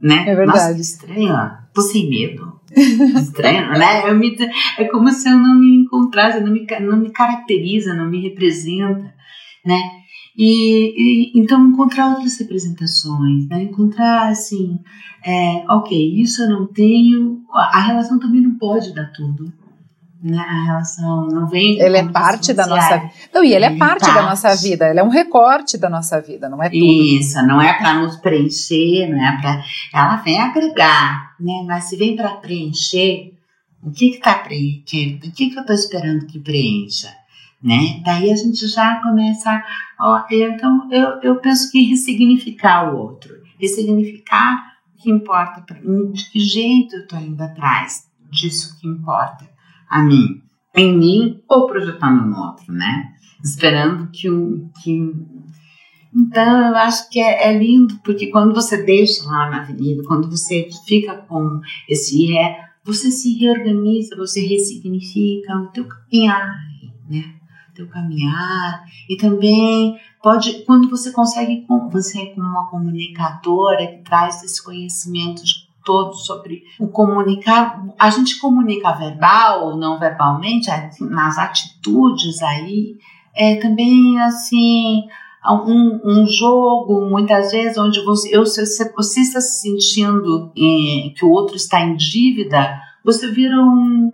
né? 0.00 0.28
É 0.28 0.34
verdade. 0.36 0.46
Nossa, 0.46 0.80
estranho, 0.80 1.34
tô 1.74 1.82
sem 1.82 2.08
medo. 2.08 2.60
Estranho, 3.16 3.70
né? 3.70 4.08
Eu 4.08 4.14
me, 4.14 4.36
é 4.78 4.84
como 4.84 5.10
se 5.10 5.28
eu 5.28 5.36
não 5.36 5.58
me 5.58 5.82
encontrasse, 5.82 6.40
não 6.40 6.52
me, 6.52 6.64
não 6.80 6.96
me 6.98 7.10
caracteriza, 7.10 7.92
não 7.92 8.08
me 8.08 8.20
representa, 8.20 9.12
né? 9.66 9.99
E, 10.42 11.34
e, 11.34 11.38
então 11.38 11.68
encontrar 11.68 12.14
outras 12.14 12.38
representações, 12.38 13.46
né? 13.46 13.64
encontrar 13.64 14.30
assim, 14.30 14.78
é, 15.22 15.66
ok, 15.68 16.18
isso 16.18 16.42
eu 16.42 16.48
não 16.48 16.66
tenho, 16.66 17.42
a 17.52 17.78
relação 17.80 18.18
também 18.18 18.40
não 18.40 18.54
pode 18.54 18.94
dar 18.94 19.12
tudo, 19.12 19.52
né? 20.22 20.38
A 20.38 20.64
relação 20.64 21.26
não 21.26 21.46
vem. 21.46 21.78
Ele 21.78 21.98
é 21.98 22.08
parte 22.08 22.54
da 22.54 22.66
nossa 22.66 22.96
vida. 22.96 23.12
Não, 23.34 23.44
e 23.44 23.52
ele, 23.52 23.66
é 23.66 23.76
parte, 23.76 24.00
parte, 24.00 24.14
da 24.14 24.22
nossa 24.22 24.54
vida. 24.56 24.88
Ele 24.88 25.00
é 25.00 25.04
um 25.04 25.10
recorte 25.10 25.76
da 25.76 25.90
nossa 25.90 26.18
vida, 26.22 26.48
não 26.48 26.62
é 26.62 26.70
tudo. 26.70 26.84
Isso, 26.84 27.42
não 27.46 27.60
é 27.60 27.74
para 27.74 28.00
nos 28.00 28.16
preencher, 28.16 29.10
não 29.10 29.22
é 29.22 29.40
para. 29.42 29.62
Ela 29.92 30.16
vem 30.16 30.40
agregar, 30.40 31.34
né? 31.38 31.64
Mas 31.66 31.84
se 31.84 31.96
vem 31.96 32.16
para 32.16 32.30
preencher, 32.36 33.34
o 33.82 33.90
que 33.90 34.06
está 34.06 34.36
preenchendo? 34.36 35.26
O 35.26 35.32
que, 35.32 35.50
que 35.50 35.56
eu 35.56 35.60
estou 35.60 35.76
esperando 35.76 36.26
que 36.26 36.38
preencha? 36.38 37.19
Né? 37.62 38.00
Daí 38.04 38.30
a 38.30 38.36
gente 38.36 38.66
já 38.68 39.02
começa. 39.02 39.62
Ó, 40.00 40.22
então, 40.30 40.88
eu, 40.90 41.20
eu 41.22 41.36
penso 41.36 41.70
que 41.70 41.90
ressignificar 41.90 42.90
o 42.90 42.98
outro, 42.98 43.34
ressignificar 43.58 44.76
o 44.94 45.02
que 45.02 45.10
importa 45.10 45.60
para 45.60 45.80
mim, 45.80 46.10
de 46.10 46.30
que 46.30 46.40
jeito 46.40 46.96
eu 46.96 47.02
estou 47.02 47.18
indo 47.18 47.42
atrás 47.42 48.08
disso 48.30 48.78
que 48.80 48.88
importa 48.88 49.46
a 49.90 50.02
mim, 50.02 50.40
em 50.74 50.96
mim 50.96 51.42
ou 51.48 51.66
projetando 51.66 52.24
no 52.26 52.38
outro, 52.38 52.72
né? 52.72 53.12
Esperando 53.42 54.10
que 54.10 54.30
o. 54.30 54.70
Que... 54.82 55.12
Então, 56.14 56.68
eu 56.68 56.76
acho 56.76 57.10
que 57.10 57.20
é, 57.20 57.48
é, 57.48 57.58
lindo, 57.58 57.98
porque 58.02 58.28
quando 58.28 58.54
você 58.54 58.82
deixa 58.82 59.24
lá 59.24 59.50
na 59.50 59.62
avenida, 59.62 60.02
quando 60.06 60.30
você 60.30 60.68
fica 60.86 61.16
com 61.16 61.60
esse 61.88 62.36
é, 62.36 62.58
você 62.84 63.10
se 63.10 63.38
reorganiza, 63.38 64.16
você 64.16 64.40
ressignifica 64.40 65.56
o 65.56 65.68
teu 65.68 65.86
caminhar, 65.86 66.56
né? 67.08 67.39
Teu 67.80 67.88
caminhar. 67.88 68.84
E 69.08 69.16
também 69.16 69.98
pode, 70.22 70.64
quando 70.64 70.88
você 70.90 71.12
consegue, 71.12 71.66
você 71.90 72.26
como 72.26 72.46
uma 72.46 72.68
comunicadora 72.68 73.86
que 73.86 74.02
traz 74.02 74.42
esse 74.42 74.62
conhecimento 74.62 75.42
todo 75.84 76.14
sobre 76.14 76.64
o 76.78 76.88
comunicar. 76.88 77.82
A 77.98 78.10
gente 78.10 78.38
comunica 78.38 78.92
verbal 78.92 79.66
ou 79.66 79.76
não 79.76 79.98
verbalmente, 79.98 80.68
nas 81.00 81.38
atitudes 81.38 82.42
aí, 82.42 82.96
é 83.34 83.56
também 83.56 84.20
assim. 84.20 85.04
Um, 85.42 85.98
um 86.04 86.26
jogo, 86.26 87.08
muitas 87.08 87.50
vezes, 87.50 87.78
onde 87.78 88.04
você, 88.04 88.36
eu, 88.36 88.44
se 88.44 88.62
você 88.92 89.20
está 89.20 89.40
se 89.40 89.62
sentindo 89.62 90.52
é, 90.54 91.14
que 91.16 91.24
o 91.24 91.30
outro 91.30 91.56
está 91.56 91.80
em 91.80 91.96
dívida, 91.96 92.78
você 93.02 93.26
vira 93.30 93.56
um, 93.56 94.12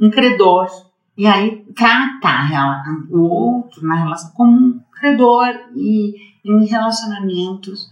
um 0.00 0.10
credor. 0.10 0.66
E 1.16 1.26
aí 1.26 1.64
trata 1.74 2.82
o 3.10 3.20
outro 3.20 3.86
na 3.86 3.94
relação 3.94 4.32
como 4.32 4.50
um 4.50 4.80
credor 4.92 5.48
e 5.76 6.14
em 6.44 6.64
relacionamentos 6.66 7.88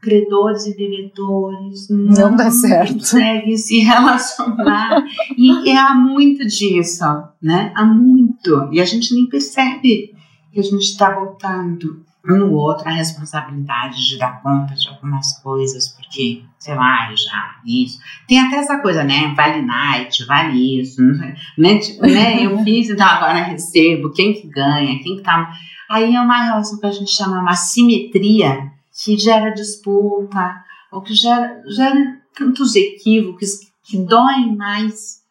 credores 0.00 0.66
e 0.66 0.76
devedores 0.76 1.88
não, 1.90 2.30
não 2.30 2.36
dá 2.36 2.50
certo. 2.50 2.94
conseguem 2.94 3.56
se 3.56 3.80
relacionar. 3.80 5.04
e, 5.36 5.70
e 5.70 5.76
há 5.76 5.94
muito 5.94 6.46
disso, 6.46 7.04
né? 7.40 7.72
Há 7.74 7.84
muito. 7.84 8.68
E 8.72 8.80
a 8.80 8.84
gente 8.84 9.14
nem 9.14 9.26
percebe 9.26 10.14
que 10.52 10.58
a 10.58 10.62
gente 10.62 10.82
está 10.82 11.14
voltando 11.14 12.04
no 12.24 12.52
outro 12.52 12.88
a 12.88 12.92
responsabilidade 12.92 14.08
de 14.08 14.18
dar 14.18 14.42
conta 14.42 14.74
de 14.74 14.88
algumas 14.88 15.38
coisas, 15.40 15.88
porque, 15.88 16.42
sei 16.60 16.74
lá, 16.74 17.10
já 17.14 17.56
isso. 17.64 17.98
Tem 18.28 18.38
até 18.38 18.56
essa 18.56 18.78
coisa, 18.80 19.02
né? 19.02 19.32
Vale 19.34 19.62
night, 19.62 20.24
vale 20.26 20.80
isso, 20.80 21.02
né? 21.56 21.78
Tipo, 21.78 22.02
né? 22.02 22.44
Eu 22.44 22.58
fiz, 22.62 22.90
então 22.90 23.06
agora 23.06 23.42
recebo, 23.42 24.12
quem 24.12 24.34
que 24.34 24.46
ganha, 24.46 25.02
quem 25.02 25.16
que 25.16 25.22
tá. 25.22 25.50
Aí 25.88 26.14
é 26.14 26.20
uma 26.20 26.44
relação 26.44 26.78
que 26.78 26.86
a 26.86 26.92
gente 26.92 27.10
chama 27.10 27.40
uma 27.40 27.56
simetria 27.56 28.70
que 28.92 29.16
gera 29.16 29.50
disputa, 29.50 30.62
ou 30.92 31.00
que 31.00 31.14
gera, 31.14 31.62
gera 31.66 32.20
tantos 32.36 32.76
equívocos 32.76 33.60
que 33.82 33.96
doem 33.96 34.54
mais, 34.54 35.22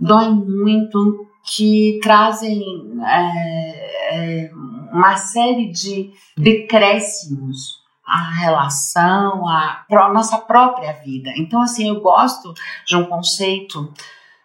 doem 0.00 0.34
muito, 0.34 1.26
que 1.44 2.00
trazem 2.02 2.62
é, 3.04 4.46
é, 4.46 4.50
uma 4.92 5.16
série 5.16 5.70
de 5.70 6.10
decréscimos 6.36 7.75
à 8.06 8.30
relação, 8.40 9.46
à, 9.48 9.84
à 9.90 10.12
nossa 10.12 10.38
própria 10.38 10.92
vida. 10.92 11.32
Então, 11.36 11.60
assim, 11.60 11.88
eu 11.88 12.00
gosto 12.00 12.54
de 12.86 12.96
um 12.96 13.06
conceito 13.06 13.92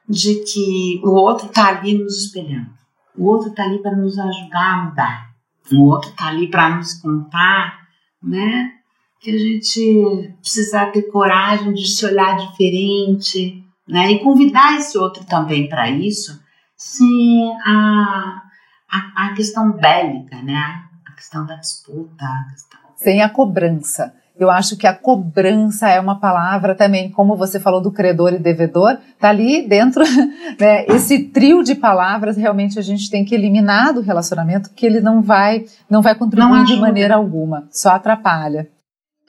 de 0.07 0.43
que 0.43 1.01
o 1.03 1.11
outro 1.11 1.47
está 1.47 1.67
ali 1.67 1.97
nos 1.97 2.25
espelhando, 2.25 2.71
o 3.17 3.27
outro 3.27 3.49
está 3.49 3.63
ali 3.63 3.81
para 3.81 3.95
nos 3.95 4.17
ajudar 4.17 4.73
a 4.73 4.83
mudar, 4.85 5.29
o 5.71 5.85
outro 5.85 6.09
está 6.09 6.27
ali 6.27 6.49
para 6.49 6.75
nos 6.75 6.95
contar 6.95 7.81
né? 8.21 8.73
Que 9.19 9.31
a 9.31 9.37
gente 9.37 10.35
precisa 10.39 10.85
ter 10.87 11.03
coragem 11.03 11.73
de 11.73 11.87
se 11.87 12.05
olhar 12.05 12.37
diferente, 12.37 13.63
né? 13.87 14.11
E 14.11 14.23
convidar 14.23 14.77
esse 14.77 14.97
outro 14.97 15.25
também 15.25 15.67
para 15.67 15.89
isso, 15.89 16.41
sem 16.75 17.51
a, 17.65 18.41
a, 18.89 19.27
a, 19.27 19.33
questão 19.33 19.71
bélica, 19.71 20.41
né? 20.41 20.83
A 21.07 21.11
questão 21.13 21.45
da 21.45 21.55
disputa, 21.55 22.25
a 22.25 22.51
questão... 22.51 22.80
sem 23.03 23.21
a 23.21 23.29
cobrança. 23.29 24.13
Eu 24.39 24.49
acho 24.49 24.77
que 24.77 24.87
a 24.87 24.93
cobrança 24.93 25.89
é 25.89 25.99
uma 25.99 26.19
palavra 26.19 26.73
também, 26.73 27.11
como 27.11 27.35
você 27.35 27.59
falou 27.59 27.81
do 27.81 27.91
credor 27.91 28.33
e 28.33 28.39
devedor, 28.39 28.97
tá 29.19 29.29
ali 29.29 29.67
dentro, 29.67 30.03
né? 30.59 30.85
Esse 30.87 31.19
trio 31.19 31.63
de 31.63 31.75
palavras 31.75 32.37
realmente 32.37 32.79
a 32.79 32.81
gente 32.81 33.09
tem 33.09 33.23
que 33.23 33.35
eliminar 33.35 33.93
do 33.93 34.01
relacionamento, 34.01 34.69
porque 34.69 34.85
ele 34.85 34.99
não 34.99 35.21
vai, 35.21 35.65
não 35.89 36.01
vai 36.01 36.15
contribuir 36.15 36.49
não 36.49 36.63
de 36.63 36.79
maneira 36.79 37.15
alguma, 37.15 37.67
só 37.71 37.89
atrapalha. 37.89 38.67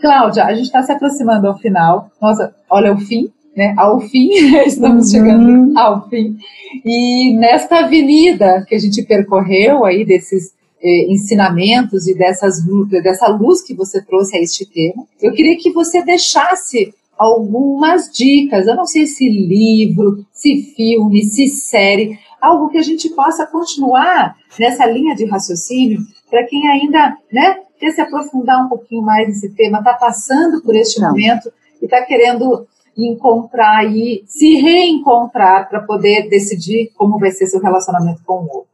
Cláudia, 0.01 0.45
a 0.45 0.55
gente 0.55 0.67
está 0.67 0.83
se 0.83 0.93
aproximando 0.93 1.47
ao 1.47 1.59
final. 1.59 2.11
Nossa, 2.21 2.55
olha 2.71 2.93
o 2.93 2.99
fim, 2.99 3.29
né, 3.57 3.75
ao 3.77 4.01
fim, 4.01 4.31
estamos 4.65 5.07
uhum. 5.07 5.11
chegando 5.11 5.79
ao 5.79 6.09
fim. 6.09 6.39
E 6.85 7.37
nesta 7.37 7.81
avenida 7.81 8.65
que 8.67 8.75
a 8.75 8.79
gente 8.79 9.03
percorreu 9.03 9.85
aí 9.85 10.05
desses 10.05 10.53
eh, 10.83 11.13
ensinamentos 11.13 12.09
e 12.09 12.15
dessas, 12.15 12.65
dessa 13.03 13.29
luz 13.29 13.63
que 13.63 13.75
você 13.75 14.03
trouxe 14.03 14.37
a 14.37 14.41
este 14.41 14.67
tema, 14.67 15.07
eu 15.21 15.33
queria 15.33 15.57
que 15.57 15.71
você 15.73 16.03
deixasse 16.03 16.93
algumas 17.17 18.11
dicas. 18.11 18.67
Eu 18.67 18.75
não 18.75 18.87
sei 18.87 19.07
se 19.07 19.29
livro, 19.29 20.27
se 20.33 20.75
filme, 20.75 21.25
se 21.25 21.47
série, 21.49 22.19
algo 22.41 22.69
que 22.69 22.79
a 22.79 22.83
gente 22.83 23.09
possa 23.11 23.47
continuar 23.47 24.37
nessa 24.59 24.85
linha 24.87 25.15
de 25.15 25.25
raciocínio 25.25 26.01
para 26.29 26.45
quem 26.47 26.67
ainda, 26.67 27.17
né, 27.33 27.61
quer 27.79 27.93
se 27.93 28.01
aprofundar 28.01 28.65
um 28.65 28.69
pouquinho 28.69 29.03
mais 29.03 29.29
nesse 29.29 29.51
tema, 29.51 29.79
está 29.79 29.95
passando 29.95 30.63
por 30.63 30.75
este 30.75 31.01
não. 31.01 31.11
momento 31.11 31.53
e 31.81 31.85
está 31.85 32.03
querendo 32.03 32.67
encontrar 32.97 33.85
e 33.85 34.25
se 34.27 34.57
reencontrar 34.57 35.69
para 35.69 35.81
poder 35.81 36.29
decidir 36.29 36.91
como 36.97 37.19
vai 37.19 37.31
ser 37.31 37.47
seu 37.47 37.61
relacionamento 37.61 38.23
com 38.25 38.35
o 38.35 38.49
outro. 38.49 38.73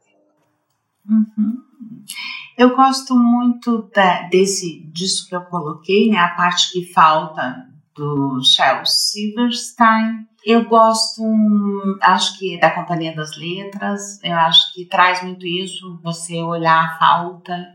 Uhum. 1.08 1.67
Eu 2.56 2.74
gosto 2.74 3.14
muito 3.14 3.88
da, 3.94 4.22
desse 4.22 4.80
disso 4.86 5.28
que 5.28 5.36
eu 5.36 5.42
coloquei, 5.42 6.10
né, 6.10 6.18
a 6.18 6.30
parte 6.30 6.72
que 6.72 6.92
falta 6.92 7.68
do 7.94 8.42
Shel 8.42 8.84
Silverstein. 8.84 10.26
Eu 10.44 10.64
gosto, 10.64 11.22
acho 12.00 12.38
que 12.38 12.58
da 12.58 12.70
Companhia 12.70 13.14
das 13.14 13.36
Letras, 13.36 14.18
eu 14.22 14.34
acho 14.34 14.72
que 14.72 14.84
traz 14.84 15.22
muito 15.22 15.46
isso, 15.46 16.00
você 16.02 16.42
olhar 16.42 16.84
a 16.84 16.98
falta. 16.98 17.74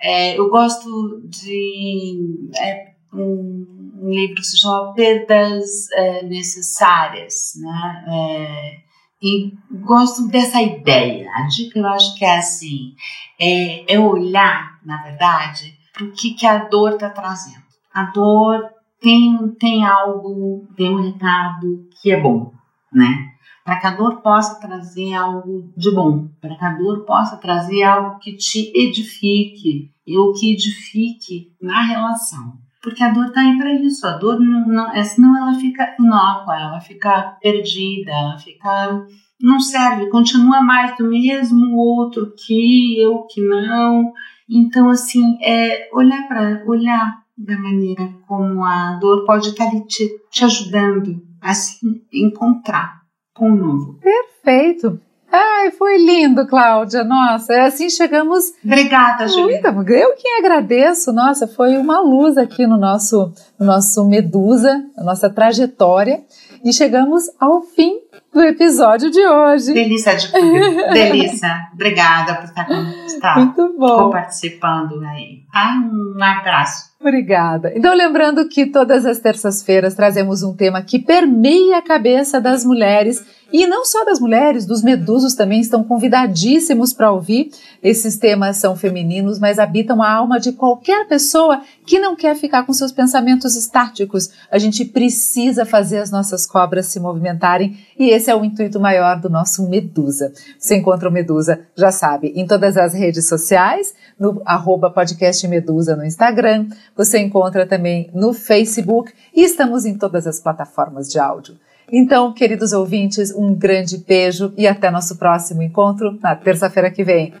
É, 0.00 0.38
eu 0.38 0.48
gosto 0.48 1.22
de 1.24 2.50
é, 2.58 2.92
um, 3.12 4.10
livro 4.10 4.36
que 4.36 4.44
se 4.44 4.58
chama 4.58 4.92
Perdas 4.94 5.90
é, 5.92 6.22
Necessárias, 6.24 7.54
né? 7.56 8.82
E 9.20 9.52
gosto 9.70 10.28
dessa 10.28 10.62
ideia. 10.62 11.28
A 11.34 11.46
dica 11.48 11.78
eu 11.78 11.86
acho 11.86 12.16
que 12.16 12.24
é 12.24 12.38
assim: 12.38 12.94
é, 13.38 13.94
é 13.94 13.98
olhar, 13.98 14.78
na 14.84 15.02
verdade, 15.02 15.76
para 15.92 16.04
o 16.04 16.12
que, 16.12 16.34
que 16.34 16.46
a 16.46 16.64
dor 16.64 16.92
está 16.92 17.10
trazendo. 17.10 17.64
A 17.92 18.04
dor 18.04 18.70
tem, 19.00 19.48
tem 19.58 19.84
algo, 19.84 20.68
tem 20.76 20.90
um 20.90 21.02
recado 21.02 21.88
que 22.00 22.10
é 22.10 22.20
bom, 22.20 22.52
né? 22.92 23.32
Para 23.64 23.80
que 23.80 23.86
a 23.86 23.96
dor 23.96 24.22
possa 24.22 24.60
trazer 24.60 25.14
algo 25.14 25.72
de 25.76 25.90
bom, 25.90 26.28
para 26.40 26.56
que 26.56 26.64
a 26.64 26.74
dor 26.74 27.04
possa 27.04 27.36
trazer 27.36 27.82
algo 27.82 28.18
que 28.18 28.36
te 28.36 28.72
edifique 28.74 29.90
e 30.06 30.16
o 30.16 30.32
que 30.32 30.52
edifique 30.52 31.52
na 31.60 31.82
relação. 31.82 32.56
Porque 32.82 33.02
a 33.02 33.10
dor 33.10 33.26
está 33.26 33.40
aí 33.40 33.56
para 33.58 33.72
isso, 33.74 34.06
a 34.06 34.12
dor 34.12 34.38
não, 34.38 34.66
não, 34.68 34.92
é, 34.92 35.02
senão 35.02 35.36
ela 35.36 35.54
fica 35.58 35.96
inócua, 35.98 36.56
ela 36.56 36.80
fica 36.80 37.36
perdida, 37.40 38.12
ela 38.12 38.38
fica 38.38 39.04
não 39.40 39.60
serve, 39.60 40.10
continua 40.10 40.60
mais 40.60 40.96
do 40.96 41.08
mesmo 41.08 41.76
outro 41.76 42.32
que 42.36 43.00
eu 43.00 43.22
que 43.22 43.40
não. 43.40 44.12
Então 44.48 44.88
assim, 44.88 45.38
é 45.42 45.88
olhar 45.92 46.26
para 46.26 46.64
olhar 46.66 47.22
da 47.36 47.56
maneira 47.56 48.08
como 48.26 48.64
a 48.64 48.98
dor 49.00 49.24
pode 49.24 49.48
estar 49.48 49.70
te, 49.86 50.08
te 50.30 50.44
ajudando 50.44 51.22
a 51.40 51.54
se 51.54 51.78
encontrar 52.12 53.02
com 53.32 53.52
o 53.52 53.56
novo. 53.56 54.00
Perfeito. 54.00 55.00
Ai, 55.30 55.70
foi 55.72 55.98
lindo, 55.98 56.46
Cláudia. 56.46 57.04
Nossa, 57.04 57.62
assim 57.62 57.90
chegamos. 57.90 58.44
Obrigada, 58.64 59.28
Juliana. 59.28 59.72
Muito, 59.72 59.90
eu 59.90 60.14
quem 60.16 60.38
agradeço. 60.38 61.12
Nossa, 61.12 61.46
foi 61.46 61.76
uma 61.76 62.00
luz 62.00 62.38
aqui 62.38 62.66
no 62.66 62.78
nosso, 62.78 63.32
no 63.58 63.66
nosso 63.66 64.06
Medusa, 64.06 64.82
a 64.96 65.04
nossa 65.04 65.28
trajetória. 65.28 66.22
E 66.64 66.72
chegamos 66.72 67.24
ao 67.38 67.60
fim 67.60 67.98
do 68.32 68.42
episódio 68.42 69.10
de 69.10 69.24
hoje. 69.26 69.72
Delícia 69.72 70.16
de 70.16 70.32
Delícia. 70.92 71.68
Obrigada 71.74 72.34
por 72.36 72.44
estar, 72.44 72.66
estar 73.06 73.36
Muito 73.38 73.74
bom. 73.78 74.10
participando 74.10 75.00
aí. 75.04 75.42
Tá? 75.52 75.74
Um 75.76 76.22
abraço. 76.22 76.87
Obrigada. 77.08 77.72
Então, 77.74 77.94
lembrando 77.94 78.46
que 78.50 78.66
todas 78.66 79.06
as 79.06 79.18
terças-feiras 79.18 79.94
trazemos 79.94 80.42
um 80.42 80.54
tema 80.54 80.82
que 80.82 80.98
permeia 80.98 81.78
a 81.78 81.82
cabeça 81.82 82.38
das 82.38 82.66
mulheres 82.66 83.24
e 83.50 83.66
não 83.66 83.84
só 83.84 84.04
das 84.04 84.20
mulheres, 84.20 84.66
dos 84.66 84.82
medusos 84.82 85.34
também 85.34 85.60
estão 85.60 85.82
convidadíssimos 85.82 86.92
para 86.92 87.10
ouvir. 87.10 87.50
Esses 87.82 88.18
temas 88.18 88.58
são 88.58 88.76
femininos, 88.76 89.38
mas 89.38 89.58
habitam 89.58 90.02
a 90.02 90.12
alma 90.12 90.38
de 90.38 90.52
qualquer 90.52 91.08
pessoa 91.08 91.62
que 91.86 91.98
não 91.98 92.14
quer 92.14 92.36
ficar 92.36 92.66
com 92.66 92.74
seus 92.74 92.92
pensamentos 92.92 93.56
estáticos. 93.56 94.28
A 94.50 94.58
gente 94.58 94.84
precisa 94.84 95.64
fazer 95.64 95.98
as 95.98 96.10
nossas 96.10 96.44
cobras 96.44 96.86
se 96.86 97.00
movimentarem 97.00 97.78
e 97.98 98.10
esse 98.10 98.30
é 98.30 98.36
o 98.36 98.44
intuito 98.44 98.78
maior 98.78 99.18
do 99.18 99.30
nosso 99.30 99.66
Medusa. 99.66 100.30
Você 100.58 100.76
encontra 100.76 101.08
o 101.08 101.12
Medusa, 101.12 101.60
já 101.74 101.90
sabe, 101.90 102.32
em 102.36 102.46
todas 102.46 102.76
as 102.76 102.92
redes 102.92 103.26
sociais, 103.28 103.94
no 104.20 104.42
arroba 104.44 104.90
podcast 104.90 105.46
Medusa 105.48 105.96
no 105.96 106.04
Instagram, 106.04 106.68
você 106.98 107.20
encontra 107.20 107.64
também 107.64 108.10
no 108.12 108.34
Facebook 108.34 109.12
e 109.32 109.44
estamos 109.44 109.86
em 109.86 109.96
todas 109.96 110.26
as 110.26 110.40
plataformas 110.40 111.08
de 111.08 111.20
áudio. 111.20 111.56
Então, 111.90 112.34
queridos 112.34 112.72
ouvintes, 112.72 113.32
um 113.32 113.54
grande 113.54 113.96
beijo 113.98 114.52
e 114.56 114.66
até 114.66 114.90
nosso 114.90 115.16
próximo 115.16 115.62
encontro 115.62 116.18
na 116.20 116.34
terça-feira 116.34 116.90
que 116.90 117.04
vem. 117.04 117.32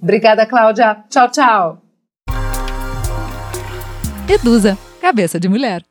Obrigada, 0.00 0.46
Cláudia. 0.46 1.04
Tchau, 1.10 1.30
tchau. 1.30 1.82
Edusa, 4.28 4.78
cabeça 5.00 5.40
de 5.40 5.48
mulher. 5.48 5.82